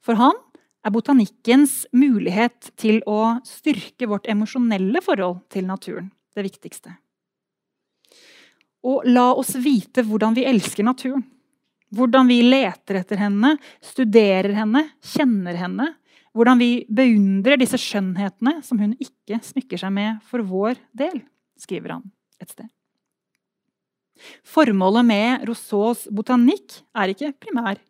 For 0.00 0.16
han 0.16 0.38
er 0.80 0.94
botanikkens 0.94 1.84
mulighet 1.92 2.72
til 2.80 3.02
å 3.08 3.40
styrke 3.46 4.08
vårt 4.08 4.28
emosjonelle 4.32 5.02
forhold 5.04 5.42
til 5.52 5.68
naturen 5.68 6.08
det 6.36 6.46
viktigste. 6.46 6.94
Og 8.88 9.04
la 9.04 9.28
oss 9.36 9.52
vite 9.60 10.04
hvordan 10.06 10.34
vi 10.38 10.46
elsker 10.48 10.86
naturen. 10.86 11.22
Hvordan 11.90 12.28
vi 12.30 12.38
leter 12.46 13.00
etter 13.00 13.18
henne, 13.18 13.56
studerer 13.82 14.54
henne, 14.54 14.84
kjenner 15.02 15.58
henne, 15.58 15.88
hvordan 16.36 16.60
vi 16.60 16.70
beundrer 16.86 17.58
disse 17.60 17.78
skjønnhetene 17.80 18.60
som 18.66 18.78
hun 18.82 18.94
ikke 19.02 19.40
smykker 19.44 19.80
seg 19.80 19.94
med 19.94 20.20
for 20.28 20.44
vår 20.46 20.78
del, 20.96 21.22
skriver 21.58 21.96
han 21.96 22.06
et 22.40 22.52
sted. 22.52 22.68
Formålet 24.44 25.06
med 25.08 25.46
Rousseaus 25.48 26.06
botanikk 26.12 26.82
er 26.94 27.12
ikke 27.14 27.32
primær 27.40 27.80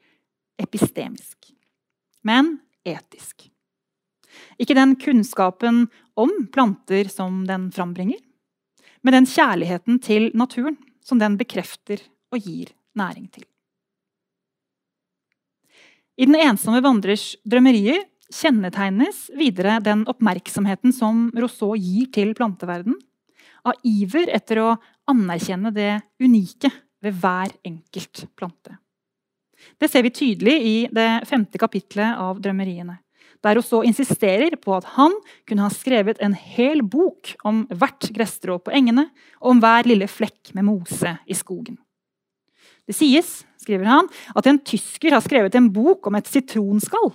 epistemisk, 0.60 1.50
men 2.26 2.58
etisk. 2.86 3.48
Ikke 4.60 4.76
den 4.78 4.94
kunnskapen 5.00 5.88
om 6.20 6.32
planter 6.54 7.10
som 7.10 7.42
den 7.48 7.68
frambringer, 7.74 8.20
men 9.02 9.16
den 9.16 9.28
kjærligheten 9.28 9.98
til 10.04 10.30
naturen 10.36 10.78
som 11.04 11.20
den 11.20 11.38
bekrefter 11.40 12.02
og 12.30 12.44
gir 12.44 12.70
næring 12.96 13.26
til. 13.32 13.44
I 16.20 16.26
Den 16.28 16.36
ensomme 16.36 16.82
vandrers 16.84 17.32
drømmerier 17.48 18.02
kjennetegnes 18.34 19.28
videre 19.36 19.78
den 19.84 20.04
oppmerksomheten 20.10 20.94
som 20.94 21.28
Rousseau 21.36 21.76
gir 21.78 22.10
til 22.14 22.32
planteverden, 22.38 22.96
av 23.66 23.76
iver 23.84 24.30
etter 24.32 24.62
å 24.62 24.68
anerkjenne 25.10 25.72
det 25.74 25.98
unike 26.22 26.70
ved 27.04 27.18
hver 27.20 27.52
enkelt 27.66 28.24
plante. 28.38 28.78
Det 29.76 29.90
ser 29.92 30.06
vi 30.06 30.14
tydelig 30.14 30.56
i 30.64 30.74
det 30.92 31.08
femte 31.28 31.60
kapitlet 31.60 32.16
av 32.16 32.40
Drømmeriene. 32.40 32.96
Der 33.44 33.56
Rousseau 33.56 33.84
insisterer 33.84 34.56
på 34.60 34.74
at 34.76 34.88
han 34.96 35.14
kunne 35.48 35.64
ha 35.64 35.72
skrevet 35.72 36.20
en 36.24 36.34
hel 36.36 36.82
bok 36.84 37.34
om 37.44 37.62
hvert 37.68 38.08
gresstrå 38.16 38.58
på 38.60 38.72
engene 38.76 39.06
og 39.40 39.54
om 39.54 39.62
hver 39.62 39.88
lille 39.88 40.08
flekk 40.08 40.52
med 40.56 40.68
mose 40.68 41.14
i 41.24 41.36
skogen. 41.36 41.78
Det 42.88 42.96
sies, 42.96 43.42
skriver 43.60 43.88
han, 43.88 44.08
at 44.36 44.48
en 44.48 44.58
tysker 44.58 45.14
har 45.14 45.24
skrevet 45.24 45.56
en 45.56 45.68
bok 45.72 46.08
om 46.08 46.16
et 46.18 46.28
sitronskall 46.28 47.12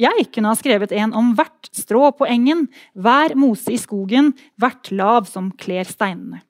jeg 0.00 0.28
kunne 0.32 0.52
ha 0.52 0.58
skrevet 0.58 0.92
en 0.96 1.12
om 1.16 1.34
hvert 1.36 1.68
strå 1.76 2.10
på 2.16 2.28
engen, 2.28 2.66
hver 2.94 3.34
mose 3.38 3.74
i 3.74 3.80
skogen, 3.80 4.32
hvert 4.60 4.90
lav 4.94 5.28
som 5.28 5.50
kler 5.60 5.88
steinene. 5.88 6.42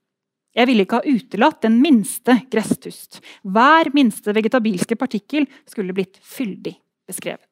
Jeg 0.57 0.67
ville 0.67 0.83
ikke 0.83 0.99
ha 0.99 1.07
utelatt 1.07 1.61
den 1.63 1.79
minste 1.83 2.41
gresstust. 2.51 3.21
Hver 3.47 3.93
minste 3.95 4.35
vegetabilske 4.35 4.99
partikkel 4.99 5.47
skulle 5.69 5.95
blitt 5.95 6.19
fyldig 6.27 6.75
beskrevet. 7.07 7.47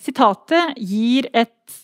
Sitatet 0.00 0.78
gir 0.78 1.26
et 1.36 1.74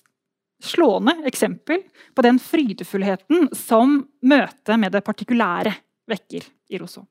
slående 0.62 1.18
eksempel 1.28 1.82
på 2.16 2.24
den 2.24 2.38
frydefullheten 2.40 3.50
som 3.54 3.98
møtet 4.24 4.80
med 4.80 4.94
det 4.94 5.04
partikulære 5.04 5.74
vekker 6.08 6.46
i 6.72 6.80
Rousseau. 6.80 7.04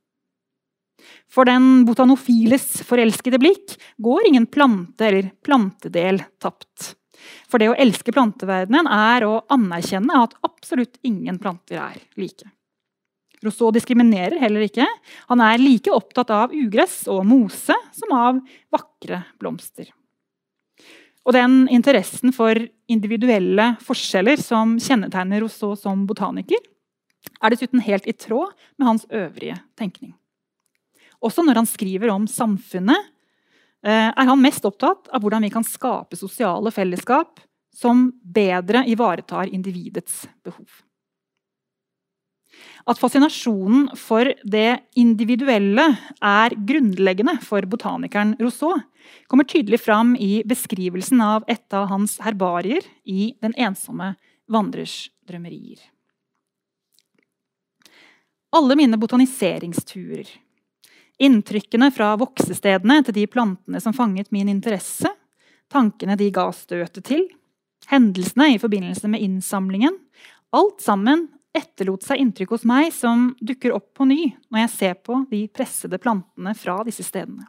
For 1.31 1.47
den 1.47 1.86
botanofiles 1.88 2.81
forelskede 2.88 3.39
blikk 3.41 3.75
går 4.01 4.29
ingen 4.29 4.45
plante 4.47 5.08
eller 5.08 5.31
plantedel 5.45 6.21
tapt. 6.41 6.95
For 7.49 7.62
det 7.62 7.71
å 7.71 7.77
elske 7.79 8.13
planteverdenen 8.13 8.88
er 8.91 9.25
å 9.27 9.39
anerkjenne 9.53 10.21
at 10.25 10.36
absolutt 10.45 10.99
ingen 11.08 11.39
planter 11.41 11.81
er 11.81 11.99
like. 12.19 12.47
Rousseau 13.45 13.71
diskriminerer 13.75 14.39
heller 14.41 14.65
ikke. 14.65 14.88
Han 15.29 15.43
er 15.43 15.62
like 15.62 15.91
opptatt 15.93 16.31
av 16.34 16.55
ugress 16.55 17.03
og 17.12 17.25
mose 17.29 17.75
som 17.93 18.15
av 18.15 18.41
vakre 18.73 19.21
blomster. 19.41 19.91
Og 21.26 21.34
den 21.34 21.63
interessen 21.74 22.34
for 22.34 22.57
individuelle 22.91 23.72
forskjeller 23.86 24.41
som 24.41 24.76
kjennetegner 24.82 25.41
Rousseau 25.41 25.74
som 25.78 26.05
botaniker, 26.09 26.61
er 27.41 27.53
dessuten 27.53 27.82
helt 27.82 28.05
i 28.07 28.13
tråd 28.13 28.53
med 28.78 28.88
hans 28.88 29.07
øvrige 29.09 29.57
tenkning. 29.78 30.13
Også 31.26 31.45
når 31.45 31.61
han 31.61 31.69
skriver 31.69 32.11
om 32.13 32.28
samfunnet, 32.30 33.11
eh, 33.86 34.11
er 34.11 34.30
han 34.30 34.41
mest 34.41 34.65
opptatt 34.67 35.09
av 35.09 35.23
hvordan 35.23 35.45
vi 35.47 35.53
kan 35.53 35.65
skape 35.65 36.17
sosiale 36.19 36.71
fellesskap 36.71 37.41
som 37.76 38.11
bedre 38.21 38.86
ivaretar 38.88 39.49
individets 39.51 40.26
behov. 40.45 40.67
At 42.86 42.99
fascinasjonen 43.01 43.89
for 43.97 44.30
det 44.45 44.86
individuelle 44.95 45.88
er 46.21 46.55
grunnleggende 46.69 47.39
for 47.43 47.65
botanikeren 47.67 48.36
Rousseau, 48.39 48.78
kommer 49.28 49.47
tydelig 49.49 49.82
fram 49.82 50.13
i 50.15 50.43
beskrivelsen 50.47 51.19
av 51.21 51.43
et 51.51 51.73
av 51.73 51.89
hans 51.89 52.17
herbarier 52.23 52.86
i 53.05 53.34
Den 53.41 53.53
ensomme 53.57 54.13
vandrers 54.49 55.09
drømmerier. 55.28 55.82
Alle 58.55 58.78
mine 58.78 58.97
botaniseringsturer 59.01 60.30
Inntrykkene 61.24 61.91
fra 61.95 62.11
voksestedene 62.20 62.99
til 63.07 63.16
de 63.16 63.24
plantene 63.32 63.80
som 63.84 63.95
fanget 63.95 64.34
min 64.36 64.49
interesse, 64.51 65.09
tankene 65.72 66.18
de 66.20 66.28
ga 66.34 66.49
støtet 66.53 67.05
til, 67.07 67.24
hendelsene 67.91 68.51
i 68.55 68.59
forbindelse 68.59 69.09
med 69.11 69.24
innsamlingen. 69.24 69.95
Alt 70.55 70.84
sammen 70.84 71.28
etterlot 71.55 72.03
seg 72.03 72.20
inntrykk 72.20 72.55
hos 72.55 72.66
meg 72.68 72.91
som 72.93 73.30
dukker 73.39 73.76
opp 73.76 73.93
på 73.95 74.07
ny 74.09 74.20
når 74.51 74.66
jeg 74.66 74.74
ser 74.74 74.97
på 74.99 75.22
de 75.32 75.45
pressede 75.47 75.99
plantene 76.03 76.55
fra 76.57 76.82
disse 76.88 77.05
stedene. 77.07 77.47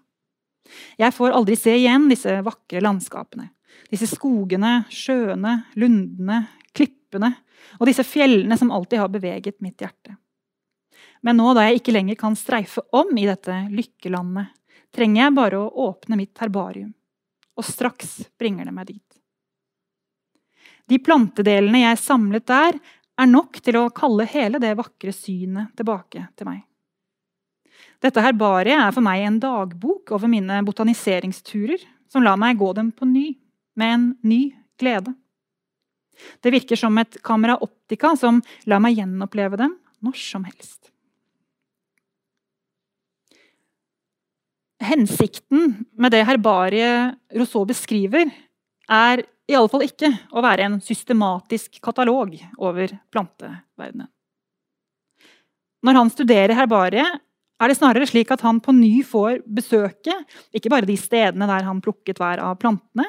Jeg 0.98 1.14
får 1.14 1.34
aldri 1.34 1.56
se 1.58 1.74
igjen 1.78 2.08
disse 2.10 2.32
vakre 2.46 2.82
landskapene. 2.82 3.50
Disse 3.90 4.08
skogene, 4.08 4.84
sjøene, 4.90 5.58
lundene, 5.78 6.44
klippene 6.74 7.32
og 7.78 7.86
disse 7.88 8.06
fjellene 8.06 8.56
som 8.58 8.72
alltid 8.74 9.02
har 9.02 9.12
beveget 9.12 9.58
mitt 9.64 9.82
hjerte. 9.82 10.16
Men 11.24 11.38
nå 11.40 11.52
da 11.56 11.66
jeg 11.66 11.80
ikke 11.80 11.94
lenger 11.96 12.18
kan 12.20 12.36
streife 12.38 12.84
om 12.96 13.12
i 13.18 13.26
dette 13.28 13.54
lykkelandet, 13.72 14.52
trenger 14.94 15.22
jeg 15.26 15.36
bare 15.36 15.60
å 15.60 15.88
åpne 15.88 16.18
mitt 16.18 16.36
herbarium. 16.40 16.92
Og 17.56 17.64
straks 17.64 18.18
bringer 18.38 18.68
det 18.68 18.74
meg 18.76 18.92
dit. 18.92 19.02
De 20.86 20.98
plantedelene 21.02 21.82
jeg 21.82 22.02
samlet 22.02 22.46
der, 22.46 22.78
er 23.16 23.28
nok 23.28 23.58
til 23.64 23.78
å 23.80 23.90
kalle 23.96 24.26
hele 24.28 24.60
det 24.60 24.74
vakre 24.76 25.12
synet 25.14 25.72
tilbake 25.78 26.26
til 26.36 26.48
meg. 26.50 26.62
Dette 28.04 28.20
herbariet 28.20 28.76
er 28.76 28.92
for 28.92 29.04
meg 29.04 29.24
en 29.24 29.38
dagbok 29.40 30.12
over 30.12 30.28
mine 30.28 30.60
botaniseringsturer, 30.66 31.80
som 32.12 32.24
lar 32.24 32.36
meg 32.40 32.58
gå 32.60 32.68
dem 32.76 32.92
på 32.92 33.08
ny, 33.08 33.30
med 33.76 33.94
en 33.94 34.04
ny 34.24 34.40
glede. 34.80 35.14
Det 36.44 36.52
virker 36.52 36.78
som 36.80 36.96
et 37.00 37.18
kamera 37.24 37.56
optica 37.64 38.14
som 38.16 38.42
lar 38.68 38.80
meg 38.84 39.00
gjenoppleve 39.00 39.58
dem 39.60 39.74
når 40.04 40.20
som 40.20 40.44
helst. 40.48 40.92
Hensikten 44.82 45.84
med 45.96 46.12
det 46.12 46.24
herbariet 46.28 47.16
Rousseau 47.34 47.64
beskriver, 47.68 48.28
er 48.92 49.22
i 49.46 49.54
alle 49.56 49.70
fall 49.70 49.86
ikke 49.86 50.10
å 50.34 50.42
være 50.44 50.66
en 50.66 50.80
systematisk 50.84 51.78
katalog 51.82 52.34
over 52.58 52.92
planteverdenen. 53.14 54.10
Når 55.86 55.98
han 56.00 56.10
studerer 56.10 56.56
herbariet, 56.58 57.20
er 57.56 57.70
det 57.70 57.76
snarere 57.78 58.08
slik 58.08 58.32
at 58.34 58.42
han 58.44 58.58
på 58.60 58.74
ny 58.76 59.00
får 59.06 59.38
besøke 59.46 60.12
ikke 60.56 60.72
bare 60.72 60.88
de 60.88 60.96
stedene 61.00 61.46
der 61.48 61.64
han 61.64 61.80
plukket 61.84 62.18
hver 62.20 62.42
av 62.42 62.58
plantene, 62.60 63.06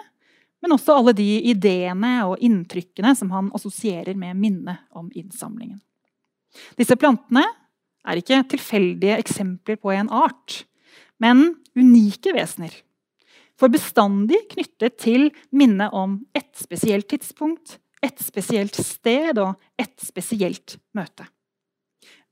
men 0.63 0.73
også 0.73 0.95
alle 0.97 1.13
de 1.17 1.27
ideene 1.51 2.13
og 2.29 2.39
inntrykkene 2.43 3.13
som 3.17 3.31
han 3.33 3.51
assosierer 3.57 4.17
med 4.17 4.37
minnet 4.39 4.85
om 4.95 5.09
innsamlingen. 5.13 5.81
Disse 6.79 6.95
plantene 6.97 7.43
er 8.07 8.21
ikke 8.21 8.45
tilfeldige 8.53 9.17
eksempler 9.19 9.77
på 9.81 9.91
en 9.93 10.09
art, 10.13 10.63
men 11.23 11.49
unike 11.77 12.33
vesener 12.35 12.73
for 13.57 13.73
bestandig 13.73 14.39
knyttet 14.53 14.99
til 15.01 15.31
minnet 15.49 15.93
om 15.95 16.19
ett 16.37 16.53
spesielt 16.57 17.07
tidspunkt, 17.09 17.79
ett 18.05 18.21
spesielt 18.21 18.77
sted 18.77 19.39
og 19.41 19.55
ett 19.81 19.97
spesielt 20.03 20.77
møte. 20.93 21.25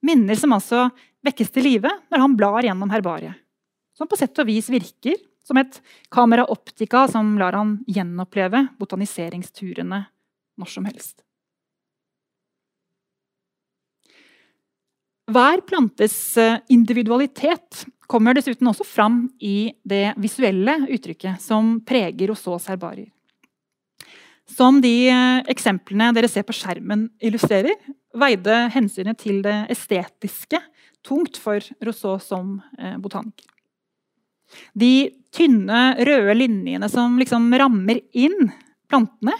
Minner 0.05 0.37
som 0.37 0.53
altså 0.53 0.89
vekkes 1.25 1.49
til 1.55 1.65
live 1.65 1.89
når 2.13 2.21
han 2.21 2.37
blar 2.37 2.67
gjennom 2.67 2.93
herbariet. 2.93 3.33
Som 3.97 4.09
på 4.11 4.19
sett 4.19 4.37
og 4.41 4.49
vis 4.49 4.69
virker 4.69 5.17
som 5.45 5.57
et 5.61 5.79
kamera 6.13 6.45
optica 6.51 7.05
som 7.09 7.37
lar 7.39 7.55
han 7.57 7.79
gjenoppleve 7.89 8.67
botaniseringsturene 8.81 10.03
når 10.59 10.71
som 10.71 10.85
helst. 10.85 11.21
Hver 15.25 15.63
plantes 15.65 16.15
eh, 16.37 16.59
individualitet 16.69 17.85
kommer 18.11 18.37
dessuten 18.37 18.67
også 18.69 18.85
fram 18.87 19.25
i 19.39 19.73
det 19.87 20.13
visuelle 20.21 20.77
uttrykket 20.89 21.41
som 21.41 21.79
preger 21.85 22.31
Rousseaus 22.31 22.67
herbarier. 22.71 23.09
Som 24.45 24.77
de 24.81 25.09
eh, 25.09 25.41
eksemplene 25.49 26.11
dere 26.13 26.29
ser 26.29 26.45
på 26.45 26.53
skjermen 26.53 27.07
illustrerer, 27.23 27.73
veide 28.15 28.67
hensynet 28.75 29.17
til 29.19 29.41
det 29.45 29.57
estetiske 29.73 30.59
tungt 31.05 31.39
for 31.41 31.61
Rousseau 31.85 32.21
som 32.21 32.59
eh, 32.77 32.95
botaniker. 33.01 33.49
De 34.77 35.09
tynne, 35.33 35.81
røde 36.05 36.35
linjene 36.37 36.87
som 36.91 37.17
liksom 37.19 37.49
rammer 37.57 37.99
inn 38.13 38.51
plantene, 38.89 39.33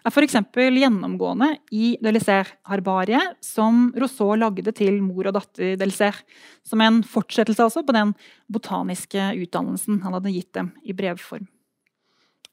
er 0.00 0.12
f.eks. 0.12 0.36
gjennomgående 0.56 1.48
i 1.76 1.98
Delisère-herbariet, 2.02 3.36
som 3.44 3.92
Rousseau 3.98 4.34
lagde 4.38 4.72
til 4.76 5.00
mor 5.04 5.26
og 5.28 5.34
datter 5.36 5.76
Delisère. 5.80 6.20
Som 6.66 6.78
en 6.84 7.02
fortsettelse 7.06 7.62
altså 7.66 7.80
på 7.86 7.96
den 7.96 8.08
botaniske 8.52 9.22
utdannelsen 9.44 9.94
han 10.04 10.14
hadde 10.16 10.34
gitt 10.34 10.52
dem 10.56 10.68
i 10.84 10.96
brevform. 10.96 11.46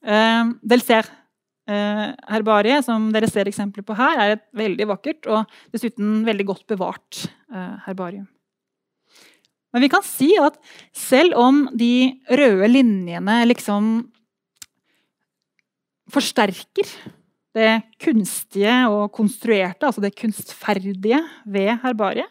Uh, 0.03 0.45
Delisère-herbariet, 0.63 2.79
uh, 2.81 2.85
som 2.85 3.11
dere 3.15 3.29
ser 3.31 3.47
eksempler 3.49 3.83
på 3.87 3.97
her, 3.97 4.15
er 4.19 4.29
et 4.37 4.45
veldig 4.57 4.85
vakkert 4.93 5.21
og 5.31 5.39
dessuten 5.75 6.07
veldig 6.27 6.45
godt 6.51 6.65
bevart 6.69 7.11
uh, 7.53 7.75
herbarium. 7.87 8.27
Men 9.75 9.83
vi 9.83 9.91
kan 9.91 10.03
si 10.05 10.29
at 10.39 10.55
selv 10.95 11.35
om 11.37 11.67
de 11.75 12.15
røde 12.31 12.67
linjene 12.71 13.35
liksom 13.49 13.83
forsterker 16.11 16.87
det 17.57 17.71
kunstige 18.01 18.75
og 18.91 19.11
konstruerte, 19.15 19.87
altså 19.89 20.03
det 20.03 20.15
kunstferdige 20.17 21.19
ved 21.49 21.73
herbariet, 21.83 22.29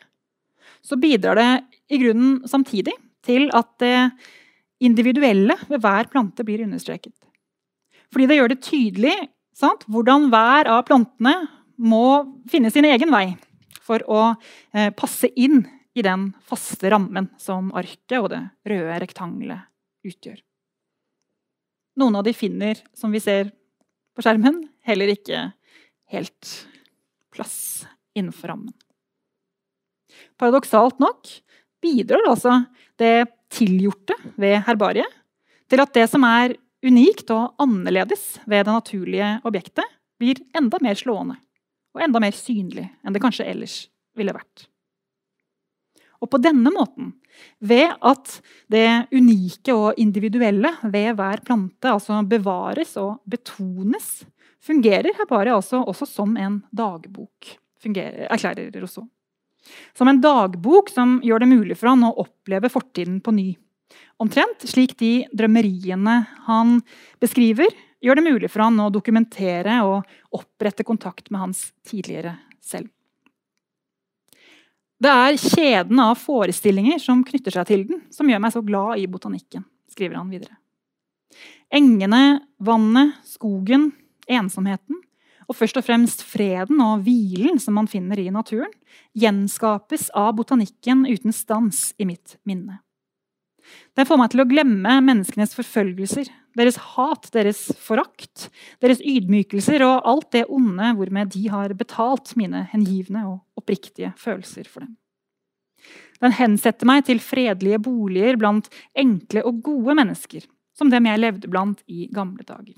så 0.86 0.98
bidrar 1.00 1.38
det 1.38 1.50
i 1.90 1.98
grunnen 2.00 2.40
samtidig 2.48 2.94
til 3.26 3.48
at 3.54 3.68
det 3.82 3.98
individuelle 4.86 5.56
ved 5.68 5.82
hver 5.82 6.08
plante 6.12 6.44
blir 6.46 6.62
understreket. 6.66 7.14
Fordi 8.12 8.28
det 8.30 8.38
gjør 8.38 8.52
det 8.52 8.62
tydelig 8.64 9.16
sant, 9.56 9.86
hvordan 9.90 10.28
hver 10.30 10.70
av 10.70 10.84
plantene 10.86 11.34
må 11.76 12.06
finne 12.50 12.70
sin 12.72 12.86
egen 12.88 13.12
vei 13.12 13.34
for 13.84 14.02
å 14.08 14.22
eh, 14.74 14.92
passe 14.96 15.30
inn 15.34 15.64
i 15.96 16.04
den 16.04 16.30
faste 16.44 16.90
rammen 16.92 17.30
som 17.40 17.72
arket 17.76 18.18
og 18.20 18.30
det 18.32 18.42
røde 18.68 18.98
rektangelet 19.02 19.66
utgjør. 20.06 20.38
Noen 21.96 22.18
av 22.18 22.26
de 22.26 22.34
finner, 22.36 22.76
som 22.92 23.12
vi 23.14 23.22
ser 23.24 23.54
på 24.16 24.24
skjermen, 24.24 24.62
heller 24.86 25.12
ikke 25.12 25.50
helt 26.12 26.52
plass 27.34 27.84
innenfor 28.16 28.52
rammen. 28.52 28.74
Paradoksalt 30.40 31.00
nok 31.02 31.28
bidrar 31.84 32.24
altså 32.30 32.62
det 33.00 33.28
tilgjorte 33.52 34.16
ved 34.40 34.62
herbariet 34.66 35.10
til 35.70 35.82
at 35.82 35.92
det 35.94 36.06
som 36.10 36.24
er 36.26 36.56
unikt 36.86 37.30
og 37.34 37.56
annerledes 37.62 38.36
ved 38.46 38.66
det 38.66 38.74
naturlige 38.74 39.30
objektet, 39.48 39.84
blir 40.16 40.40
enda 40.56 40.78
mer 40.80 40.96
slående 40.96 41.36
og 41.96 42.04
enda 42.04 42.20
mer 42.22 42.36
synlig 42.36 42.86
enn 43.04 43.12
det 43.12 43.20
kanskje 43.20 43.48
ellers 43.50 43.76
ville 44.16 44.32
vært. 44.36 44.68
Og 46.22 46.30
på 46.32 46.40
denne 46.42 46.70
måten, 46.72 47.12
ved 47.60 47.92
at 48.00 48.38
det 48.72 49.08
unike 49.12 49.74
og 49.74 50.00
individuelle 50.00 50.72
ved 50.84 51.16
hver 51.18 51.42
plante 51.44 51.92
altså 51.92 52.22
bevares 52.28 52.96
og 53.00 53.20
betones, 53.28 54.24
fungerer 54.64 55.14
herbaria 55.18 55.54
altså 55.56 55.82
også 55.84 56.08
som 56.08 56.36
en 56.40 56.62
dagbok, 56.74 57.52
erklærer 57.86 58.72
Rousseau. 58.80 59.06
Som 59.98 60.08
en 60.08 60.20
dagbok 60.22 60.90
som 60.94 61.18
gjør 61.26 61.42
det 61.42 61.50
mulig 61.50 61.76
for 61.78 61.90
han 61.90 62.06
å 62.06 62.14
oppleve 62.22 62.70
fortiden 62.70 63.20
på 63.20 63.34
ny. 63.34 63.48
Omtrent 64.22 64.64
slik 64.66 64.96
de 65.00 65.26
drømmeriene 65.36 66.16
han 66.46 66.78
beskriver, 67.22 67.70
gjør 68.02 68.18
det 68.20 68.26
mulig 68.26 68.50
for 68.52 68.64
han 68.66 68.78
å 68.82 68.90
dokumentere 68.94 69.80
og 69.86 70.06
opprette 70.36 70.86
kontakt 70.86 71.30
med 71.30 71.42
hans 71.42 71.66
tidligere 71.86 72.36
selv. 72.62 72.88
Det 74.96 75.12
er 75.12 75.36
kjeden 75.36 75.98
av 76.00 76.14
forestillinger 76.16 77.00
som 77.02 77.24
knytter 77.26 77.52
seg 77.52 77.68
til 77.68 77.82
den, 77.88 78.04
som 78.12 78.28
gjør 78.30 78.40
meg 78.40 78.54
så 78.54 78.62
glad 78.64 79.02
i 79.02 79.08
botanikken. 79.10 79.64
skriver 79.92 80.16
han 80.16 80.30
videre. 80.30 80.56
Engene, 81.72 82.40
vannet, 82.58 83.14
skogen, 83.24 83.92
ensomheten 84.28 84.98
og 85.46 85.56
først 85.56 85.78
og 85.78 85.86
fremst 85.86 86.24
freden 86.26 86.80
og 86.82 87.04
hvilen 87.06 87.60
som 87.62 87.76
man 87.78 87.88
finner 87.90 88.18
i 88.18 88.30
naturen, 88.34 88.72
gjenskapes 89.14 90.08
av 90.16 90.34
botanikken 90.36 91.04
uten 91.06 91.32
stans 91.32 91.92
i 91.98 92.06
mitt 92.08 92.36
minne. 92.44 92.80
Den 93.96 94.06
får 94.06 94.20
meg 94.20 94.32
til 94.32 94.42
å 94.42 94.48
glemme 94.48 94.98
menneskenes 95.04 95.54
forfølgelser, 95.58 96.28
deres 96.56 96.78
hat, 96.94 97.28
deres 97.34 97.66
forakt, 97.82 98.48
deres 98.82 99.02
ydmykelser 99.04 99.84
og 99.86 100.06
alt 100.08 100.30
det 100.34 100.46
onde 100.52 100.92
hvormed 100.96 101.32
de 101.34 101.44
har 101.52 101.74
betalt 101.78 102.34
mine 102.38 102.64
hengivne 102.72 103.26
og 103.28 103.60
oppriktige 103.60 104.12
følelser 104.20 104.68
for 104.70 104.86
dem. 104.86 104.96
Den 106.22 106.32
hensetter 106.32 106.88
meg 106.88 107.04
til 107.06 107.20
fredelige 107.20 107.78
boliger 107.84 108.38
blant 108.40 108.70
enkle 108.96 109.44
og 109.44 109.60
gode 109.66 109.96
mennesker, 109.98 110.46
som 110.76 110.90
dem 110.92 111.08
jeg 111.10 111.20
levde 111.20 111.52
blant 111.52 111.82
i 111.86 112.08
gamle 112.12 112.44
dager. 112.46 112.74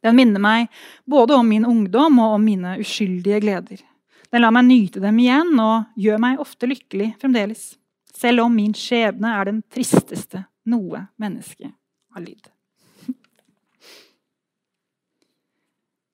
Den 0.00 0.16
minner 0.16 0.40
meg 0.40 0.70
både 1.10 1.36
om 1.36 1.50
min 1.50 1.66
ungdom 1.68 2.22
og 2.22 2.38
om 2.38 2.46
mine 2.46 2.78
uskyldige 2.80 3.42
gleder. 3.42 3.82
Den 4.30 4.46
lar 4.46 4.54
meg 4.54 4.68
nyte 4.68 5.02
dem 5.02 5.18
igjen 5.20 5.52
og 5.60 5.90
gjør 5.98 6.22
meg 6.22 6.40
ofte 6.40 6.70
lykkelig 6.70 7.12
fremdeles 7.20 7.72
selv 8.20 8.44
om 8.44 8.54
min 8.54 8.74
skjebne 8.76 9.34
er 9.38 9.48
den 9.48 9.60
tristeste 9.72 10.44
noe 10.68 11.06
menneske 11.20 11.70
har 12.14 12.24
lidd. 12.24 12.50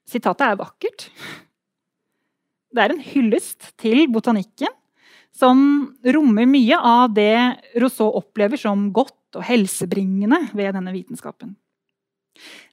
Sitatet 0.07 0.47
er 0.47 0.59
vakkert. 0.61 1.09
Det 2.73 2.83
er 2.83 2.95
en 2.95 3.03
hyllest 3.03 3.73
til 3.81 4.07
botanikken 4.13 4.71
som 5.37 5.59
rommer 6.15 6.49
mye 6.49 6.79
av 6.79 7.13
det 7.17 7.37
Rousseau 7.81 8.15
opplever 8.21 8.61
som 8.61 8.89
godt 8.95 9.37
og 9.37 9.45
helsebringende 9.45 10.39
ved 10.57 10.77
denne 10.77 10.95
vitenskapen. 10.95 11.55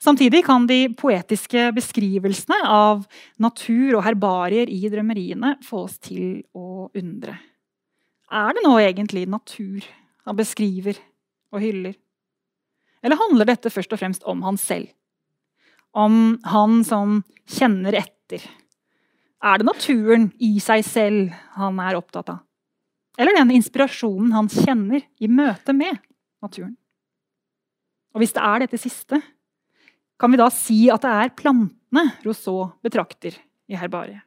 Samtidig 0.03 0.43
kan 0.43 0.65
de 0.67 0.89
poetiske 0.99 1.69
beskrivelsene 1.75 2.57
av 2.67 3.05
natur 3.41 3.97
og 3.97 4.03
herbarier 4.03 4.71
i 4.71 4.81
drømmeriene 4.91 5.55
få 5.63 5.85
oss 5.87 5.97
til 6.03 6.41
å 6.55 6.89
undre. 6.91 7.37
Er 8.33 8.55
det 8.55 8.63
nå 8.65 8.73
egentlig 8.81 9.25
natur 9.29 9.85
han 10.27 10.39
beskriver 10.39 10.99
og 11.53 11.63
hyller? 11.63 11.95
Eller 13.03 13.19
handler 13.19 13.47
dette 13.47 13.71
først 13.71 13.95
og 13.95 13.99
fremst 14.01 14.27
om 14.27 14.43
han 14.47 14.59
selv? 14.59 14.91
Om 15.93 16.39
han 16.49 16.81
som 16.87 17.21
kjenner 17.45 17.93
etter? 17.99 18.41
Er 19.43 19.59
det 19.59 19.67
naturen 19.67 20.31
i 20.41 20.55
seg 20.63 20.81
selv 20.87 21.35
han 21.57 21.79
er 21.83 21.99
opptatt 21.99 22.31
av? 22.33 22.41
Eller 23.19 23.37
den 23.37 23.51
inspirasjonen 23.53 24.31
han 24.33 24.49
kjenner 24.49 25.03
i 25.21 25.29
møte 25.29 25.75
med 25.77 25.99
naturen? 26.41 26.73
Og 28.13 28.21
hvis 28.23 28.33
det 28.33 28.41
er 28.45 28.63
dette 28.63 28.79
siste, 28.81 29.19
kan 30.17 30.33
vi 30.33 30.39
da 30.39 30.49
si 30.53 30.79
at 30.93 31.03
det 31.05 31.13
er 31.13 31.33
plantene 31.37 32.07
Rousseau 32.25 32.71
betrakter 32.85 33.37
i 33.69 33.77
herbariet? 33.77 34.23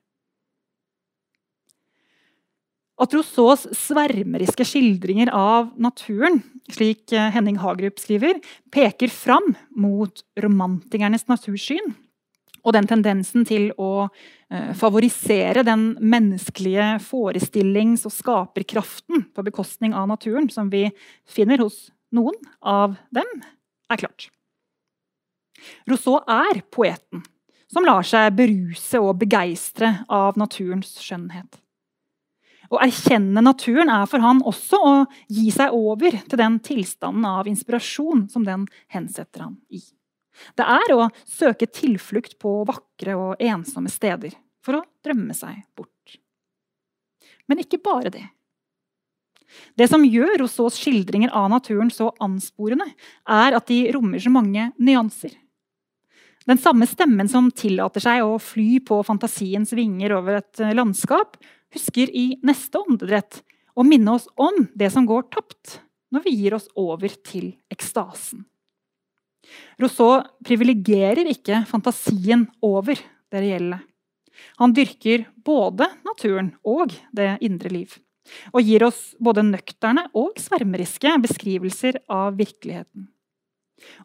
At 2.97 3.13
Rousseaus 3.13 3.67
svermeriske 3.77 4.65
skildringer 4.65 5.29
av 5.37 5.69
naturen, 5.77 6.41
slik 6.73 7.13
Henning 7.13 7.59
Hagerup 7.61 8.01
skriver, 8.01 8.41
peker 8.73 9.13
fram 9.13 9.53
mot 9.77 10.25
romantikernes 10.41 11.27
natursyn 11.29 11.93
og 12.67 12.75
den 12.75 12.89
tendensen 12.91 13.45
til 13.47 13.69
å 13.79 14.09
eh, 14.51 14.73
favorisere 14.77 15.63
den 15.67 15.93
menneskelige 16.03 16.97
forestillings- 17.07 18.07
og 18.09 18.15
skaperkraften 18.15 19.29
på 19.35 19.45
bekostning 19.47 19.95
av 19.95 20.09
naturen, 20.11 20.51
som 20.51 20.71
vi 20.73 20.89
finner 21.31 21.63
hos 21.63 21.87
noen 22.15 22.39
av 22.67 22.97
dem, 23.15 23.29
er 23.91 24.03
klart. 24.03 24.29
Rousseau 25.87 26.19
er 26.27 26.65
poeten 26.75 27.23
som 27.71 27.87
lar 27.87 28.07
seg 28.07 28.35
beruse 28.37 28.99
og 29.03 29.17
begeistre 29.23 29.93
av 30.13 30.37
naturens 30.39 30.97
skjønnhet. 31.03 31.61
Å 32.71 32.81
erkjenne 32.83 33.43
naturen 33.45 33.91
er 33.93 34.07
for 34.11 34.23
han 34.23 34.43
også 34.47 34.81
å 34.83 34.95
gi 35.33 35.51
seg 35.55 35.75
over 35.77 36.17
til 36.27 36.41
den 36.41 36.59
tilstanden 36.64 37.27
av 37.29 37.49
inspirasjon 37.51 38.27
som 38.33 38.47
den 38.47 38.67
hensetter 38.93 39.47
han 39.47 39.59
i. 39.71 39.83
Det 40.57 40.67
er 40.69 40.93
å 40.93 41.09
søke 41.25 41.69
tilflukt 41.71 42.37
på 42.43 42.59
vakre 42.69 43.17
og 43.17 43.43
ensomme 43.43 43.93
steder 43.93 44.35
for 44.64 44.81
å 44.81 44.87
drømme 45.05 45.37
seg 45.37 45.62
bort. 45.79 46.19
Men 47.47 47.62
ikke 47.62 47.81
bare 47.83 48.12
det. 48.12 48.27
Det 49.79 49.87
som 49.89 50.05
gjør 50.05 50.41
Rousseaus 50.43 50.77
skildringer 50.81 51.31
av 51.37 51.49
naturen 51.53 51.91
så 51.95 52.11
ansporende, 52.21 52.89
er 53.25 53.57
at 53.57 53.69
de 53.71 53.85
rommer 53.95 54.21
så 54.21 54.33
mange 54.35 54.71
nyanser. 54.77 55.33
Den 56.47 56.61
samme 56.62 56.87
stemmen 56.87 57.31
som 57.31 57.49
tillater 57.51 58.03
seg 58.03 58.23
å 58.23 58.37
fly 58.43 58.79
på 58.87 59.01
fantasiens 59.07 59.73
vinger 59.75 60.14
over 60.19 60.41
et 60.41 60.62
landskap, 60.77 61.39
husker 61.77 62.11
i 62.11 62.27
neste 62.47 62.81
åndedrett 62.83 63.43
å 63.77 63.85
minne 63.87 64.16
oss 64.16 64.27
om 64.41 64.66
det 64.74 64.91
som 64.93 65.07
går 65.09 65.29
tapt 65.33 65.81
når 66.14 66.24
vi 66.27 66.37
gir 66.41 66.57
oss 66.57 66.68
over 66.79 67.12
til 67.27 67.53
ekstasen. 67.72 68.45
Rousseau 69.81 70.24
privilegerer 70.47 71.29
ikke 71.31 71.62
fantasien 71.70 72.47
over 72.64 72.99
det 73.31 73.43
reelle. 73.43 73.81
Han 74.61 74.74
dyrker 74.77 75.27
både 75.45 75.89
naturen 76.05 76.53
og 76.66 76.95
det 77.16 77.37
indre 77.45 77.72
liv. 77.72 77.95
Og 78.53 78.64
gir 78.66 78.83
oss 78.89 79.14
både 79.22 79.45
nøkterne 79.47 80.09
og 80.18 80.39
svermeriske 80.43 81.12
beskrivelser 81.22 82.01
av 82.11 82.35
virkeligheten. 82.41 83.07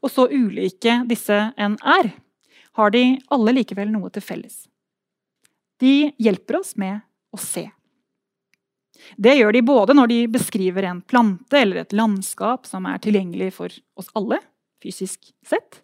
Og 0.03 0.11
så 0.13 0.28
ulike 0.30 1.01
disse 1.09 1.38
enn 1.57 1.78
er, 1.82 2.11
har 2.78 2.93
de 2.93 3.17
alle 3.34 3.55
likevel 3.57 3.89
noe 3.91 4.11
til 4.13 4.24
felles. 4.24 4.67
De 5.82 6.11
hjelper 6.22 6.59
oss 6.59 6.76
med 6.80 7.01
å 7.32 7.39
se. 7.39 7.67
Det 9.17 9.34
gjør 9.36 9.55
de 9.55 9.61
både 9.65 9.95
når 9.97 10.11
de 10.11 10.19
beskriver 10.32 10.86
en 10.88 11.01
plante 11.01 11.57
eller 11.57 11.82
et 11.82 11.95
landskap 11.95 12.67
som 12.69 12.86
er 12.89 13.01
tilgjengelig 13.01 13.51
for 13.57 13.73
oss 13.99 14.11
alle, 14.17 14.39
fysisk 14.82 15.32
sett, 15.45 15.82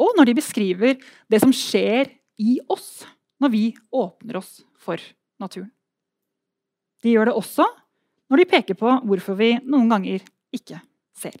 og 0.00 0.16
når 0.18 0.30
de 0.30 0.38
beskriver 0.40 0.96
det 1.30 1.40
som 1.42 1.54
skjer 1.54 2.10
i 2.40 2.58
oss 2.72 3.04
når 3.40 3.52
vi 3.52 3.64
åpner 3.94 4.40
oss 4.40 4.60
for 4.80 5.00
naturen. 5.40 5.70
De 7.00 7.14
gjør 7.14 7.30
det 7.30 7.36
også 7.38 7.66
når 8.30 8.42
de 8.42 8.50
peker 8.50 8.78
på 8.78 8.98
hvorfor 9.08 9.38
vi 9.38 9.54
noen 9.64 9.88
ganger 9.90 10.24
ikke 10.54 10.80
ser. 11.16 11.38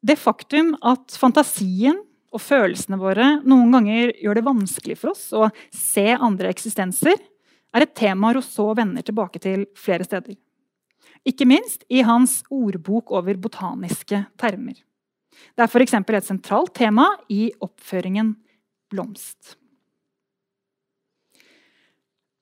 Det 0.00 0.16
faktum 0.16 0.72
at 0.80 1.12
fantasien 1.20 1.98
og 2.30 2.42
følelsene 2.42 2.98
våre 3.00 3.26
noen 3.42 3.72
ganger 3.74 4.12
gjør 4.22 4.38
det 4.38 4.46
vanskelig 4.46 4.96
for 5.00 5.12
oss 5.14 5.24
å 5.34 5.48
se 5.74 6.06
andre 6.14 6.52
eksistenser, 6.52 7.16
er 7.74 7.86
et 7.86 7.94
tema 7.94 8.32
Rousseau 8.34 8.74
vender 8.74 9.04
tilbake 9.06 9.42
til 9.42 9.66
flere 9.78 10.06
steder. 10.06 10.36
Ikke 11.26 11.46
minst 11.46 11.84
i 11.92 12.02
hans 12.06 12.40
ordbok 12.50 13.12
over 13.14 13.36
botaniske 13.38 14.24
termer. 14.40 14.78
Det 15.54 15.64
er 15.64 15.70
f.eks. 15.70 15.94
et 15.94 16.26
sentralt 16.26 16.74
tema 16.76 17.06
i 17.30 17.50
oppføringen 17.62 18.34
blomst. 18.90 19.56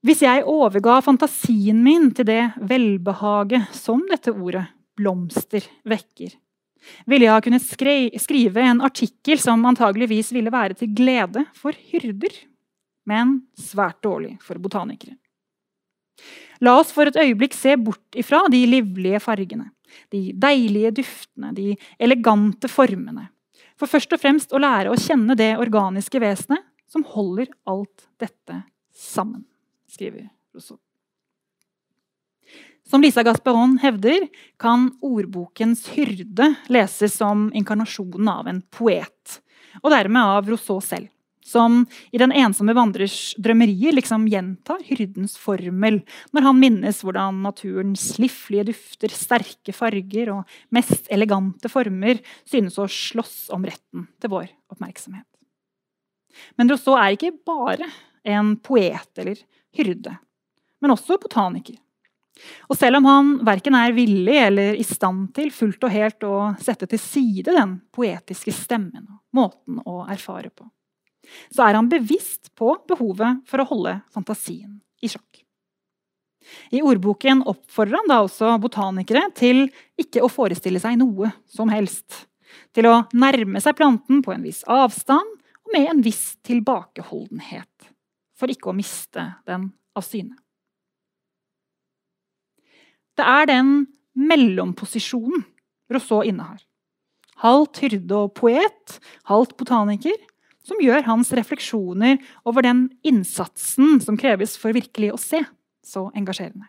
Hvis 0.06 0.22
jeg 0.22 0.46
overga 0.46 1.00
fantasien 1.02 1.80
min 1.82 2.12
til 2.14 2.28
det 2.28 2.42
velbehaget 2.70 3.74
som 3.74 4.04
dette 4.08 4.30
ordet 4.30 4.68
blomster 4.98 5.64
vekker, 5.88 6.30
ville 7.08 7.26
jeg 7.26 7.34
ha 7.34 7.44
kunnet 7.44 7.64
skrive 7.64 8.64
en 8.64 8.82
artikkel 8.84 9.40
som 9.42 9.64
antageligvis 9.68 10.32
ville 10.34 10.52
være 10.52 10.78
til 10.78 10.92
glede 10.96 11.44
for 11.58 11.76
hyrder, 11.90 12.34
men 13.08 13.40
svært 13.58 14.00
dårlig 14.04 14.36
for 14.44 14.60
botanikere. 14.62 15.16
La 16.64 16.74
oss 16.80 16.90
for 16.94 17.06
et 17.06 17.18
øyeblikk 17.18 17.54
se 17.54 17.76
bort 17.78 18.18
ifra 18.18 18.42
de 18.50 18.64
livlige 18.66 19.20
fargene, 19.22 19.70
de 20.12 20.32
deilige 20.34 20.96
duftene, 20.98 21.52
de 21.54 21.76
elegante 22.02 22.70
formene. 22.70 23.28
For 23.78 23.90
først 23.90 24.12
og 24.16 24.22
fremst 24.22 24.52
å 24.52 24.60
lære 24.62 24.90
å 24.90 24.98
kjenne 24.98 25.38
det 25.38 25.52
organiske 25.60 26.20
vesenet 26.22 26.66
som 26.90 27.06
holder 27.06 27.52
alt 27.68 28.08
dette 28.18 28.62
sammen, 28.90 29.44
skriver 29.90 30.26
Rousseau. 30.56 30.80
Som 32.88 33.02
Lisa 33.04 33.22
Gasperon 33.22 33.76
hevder, 33.82 34.28
kan 34.56 34.88
ordbokens 35.04 35.84
hyrde 35.92 36.54
leses 36.72 37.18
som 37.20 37.50
inkarnasjonen 37.52 38.30
av 38.32 38.48
en 38.48 38.62
poet, 38.72 39.38
og 39.82 39.92
dermed 39.92 40.38
av 40.38 40.48
Rousseau 40.48 40.80
selv 40.80 41.10
som 41.48 41.86
i 42.12 42.18
Den 42.20 42.32
ensomme 42.36 42.74
vandrers 42.76 43.32
drømmerier 43.40 43.94
liksom 43.96 44.26
gjentar 44.28 44.82
hyrdens 44.88 45.36
formel 45.40 46.02
når 46.36 46.44
han 46.44 46.60
minnes 46.60 47.00
hvordan 47.04 47.40
naturens 47.44 48.10
liflige 48.20 48.68
dufter, 48.68 49.12
sterke 49.12 49.72
farger 49.72 50.32
og 50.34 50.58
mest 50.74 51.08
elegante 51.14 51.70
former 51.72 52.20
synes 52.48 52.76
å 52.76 52.88
slåss 52.92 53.48
om 53.56 53.64
retten 53.68 54.08
til 54.20 54.32
vår 54.34 54.48
oppmerksomhet. 54.74 55.26
Men 56.60 56.70
Rousseau 56.70 56.98
er 57.00 57.16
ikke 57.16 57.32
bare 57.48 57.88
en 58.28 58.54
poet 58.60 59.20
eller 59.20 59.40
hyrde, 59.78 60.18
men 60.82 60.94
også 60.94 61.16
botaniker. 61.22 61.78
Og 62.68 62.78
selv 62.78 63.00
om 63.00 63.08
han 63.08 63.32
verken 63.46 63.76
er 63.78 63.96
villig 63.96 64.36
eller 64.44 64.78
i 64.78 64.86
stand 64.86 65.32
til 65.36 65.50
fullt 65.54 65.84
og 65.84 65.94
helt 65.94 66.26
å 66.26 66.36
sette 66.62 66.88
til 66.90 67.00
side 67.02 67.54
den 67.54 67.78
poetiske 67.94 68.54
stemmen 68.54 69.04
og 69.04 69.18
måten 69.36 69.80
å 69.84 70.04
erfare 70.06 70.52
på, 70.54 70.68
så 71.52 71.66
er 71.66 71.78
han 71.78 71.90
bevisst 71.90 72.52
på 72.58 72.72
behovet 72.88 73.42
for 73.48 73.62
å 73.62 73.68
holde 73.72 73.98
fantasien 74.14 74.78
i 75.02 75.10
sjakk. 75.10 75.42
I 76.72 76.80
ordboken 76.82 77.42
oppfordrer 77.50 78.00
han 78.00 78.10
da 78.10 78.22
også 78.24 78.54
botanikere 78.62 79.26
til 79.36 79.66
ikke 80.00 80.22
å 80.24 80.30
forestille 80.32 80.80
seg 80.80 80.96
noe 81.00 81.32
som 81.50 81.68
helst. 81.72 82.24
Til 82.72 82.88
å 82.88 83.02
nærme 83.12 83.60
seg 83.60 83.76
planten 83.76 84.22
på 84.24 84.32
en 84.32 84.46
viss 84.46 84.62
avstand 84.64 85.28
og 85.66 85.74
med 85.74 85.90
en 85.90 86.02
viss 86.04 86.38
tilbakeholdenhet. 86.46 87.90
For 88.38 88.48
ikke 88.48 88.72
å 88.72 88.76
miste 88.76 89.26
den 89.48 89.72
av 89.98 90.06
syne. 90.06 90.38
Det 93.18 93.26
er 93.26 93.48
den 93.50 93.70
mellomposisjonen 94.18 95.44
Rousseau 95.90 96.22
innehar. 96.26 96.60
Halvt 97.42 97.82
hyrde 97.84 98.16
og 98.18 98.34
poet, 98.38 98.98
halvt 99.30 99.54
botaniker, 99.58 100.16
som 100.66 100.80
gjør 100.82 101.06
hans 101.06 101.30
refleksjoner 101.34 102.18
over 102.48 102.66
den 102.66 102.88
innsatsen 103.06 104.02
som 104.04 104.18
kreves 104.20 104.56
for 104.60 104.74
virkelig 104.76 105.12
å 105.14 105.20
se, 105.20 105.40
så 105.86 106.08
engasjerende. 106.18 106.66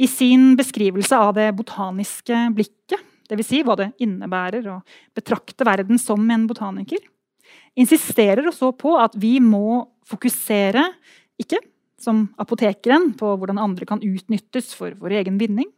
I 0.00 0.06
sin 0.10 0.54
beskrivelse 0.58 1.16
av 1.16 1.34
det 1.38 1.48
botaniske 1.56 2.36
blikket, 2.56 3.00
dvs. 3.30 3.46
Si 3.46 3.62
hva 3.66 3.76
det 3.78 3.90
innebærer 4.02 4.66
å 4.70 4.80
betrakte 5.16 5.66
verden 5.66 6.00
som 6.02 6.22
en 6.30 6.46
botaniker, 6.50 7.00
insisterer 7.78 8.46
også 8.50 8.72
på 8.78 8.96
at 9.00 9.14
vi 9.18 9.38
må 9.42 9.84
fokusere, 10.10 10.84
ikke 11.40 11.60
som 12.00 12.28
apotekeren, 12.40 13.12
på 13.18 13.34
hvordan 13.36 13.60
andre 13.60 13.86
kan 13.88 14.02
utnyttes 14.04 14.72
for 14.76 14.96
vår 15.00 15.20
egen 15.20 15.38
vinning, 15.40 15.68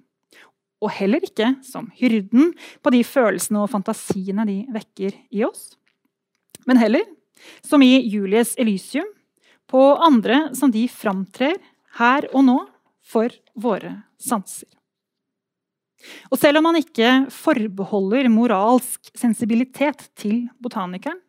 og 0.82 0.90
heller 0.96 1.22
ikke 1.22 1.52
som 1.66 1.88
hyrden 1.98 2.52
på 2.82 2.92
de 2.94 3.02
følelsene 3.06 3.62
og 3.62 3.70
fantasiene 3.70 4.46
de 4.48 4.58
vekker 4.74 5.14
i 5.30 5.44
oss, 5.46 5.74
men 6.66 6.78
heller, 6.78 7.06
som 7.62 7.82
i 7.82 7.96
Julies 8.06 8.54
Elysium, 8.60 9.08
på 9.70 9.80
andre 10.04 10.50
som 10.58 10.70
de 10.70 10.84
framtrer 10.90 11.56
her 11.98 12.28
og 12.32 12.46
nå 12.46 12.58
for 13.02 13.32
våre 13.58 13.94
sanser. 14.20 14.68
Og 16.30 16.38
selv 16.40 16.58
om 16.58 16.66
man 16.66 16.78
ikke 16.80 17.28
forbeholder 17.30 18.30
moralsk 18.32 19.12
sensibilitet 19.18 20.08
til 20.18 20.48
botanikeren, 20.62 21.20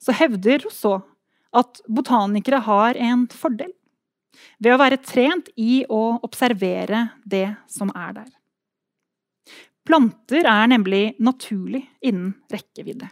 så 0.00 0.14
hevder 0.16 0.62
Rousseau 0.64 1.00
at 1.56 1.80
botanikere 1.88 2.60
har 2.64 2.98
en 3.00 3.26
fordel 3.32 3.72
ved 4.58 4.74
å 4.74 4.80
være 4.80 5.00
trent 5.02 5.50
i 5.56 5.82
å 5.88 6.18
observere 6.26 7.08
det 7.24 7.46
som 7.70 7.92
er 7.94 8.20
der. 8.20 8.30
Planter 9.88 10.44
er 10.44 10.68
nemlig 10.68 11.16
naturlig 11.22 11.86
innen 12.04 12.34
rekkevidde. 12.52 13.08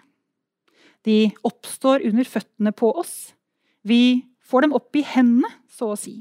De 1.07 1.31
oppstår 1.47 2.05
under 2.05 2.27
føttene 2.29 2.73
på 2.77 2.91
oss. 3.01 3.33
Vi 3.87 4.27
får 4.45 4.67
dem 4.67 4.75
opp 4.77 4.99
i 4.99 5.05
hendene, 5.07 5.49
så 5.71 5.93
å 5.95 5.99
si. 5.99 6.19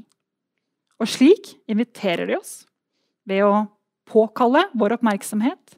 Og 1.02 1.10
slik 1.10 1.52
inviterer 1.68 2.30
de 2.30 2.38
oss 2.38 2.60
ved 3.28 3.44
å 3.44 3.66
påkalle 4.08 4.68
vår 4.78 4.96
oppmerksomhet 4.96 5.76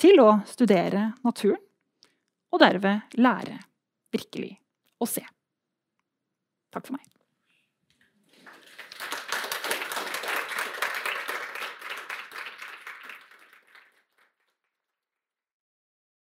til 0.00 0.22
å 0.22 0.38
studere 0.48 1.12
naturen, 1.26 1.60
og 2.48 2.62
derved 2.62 3.18
lære 3.20 3.58
virkelig 4.14 4.54
å 4.98 5.06
se. 5.06 5.22
Takk 6.72 6.88
for 6.88 6.96
meg. 6.96 7.17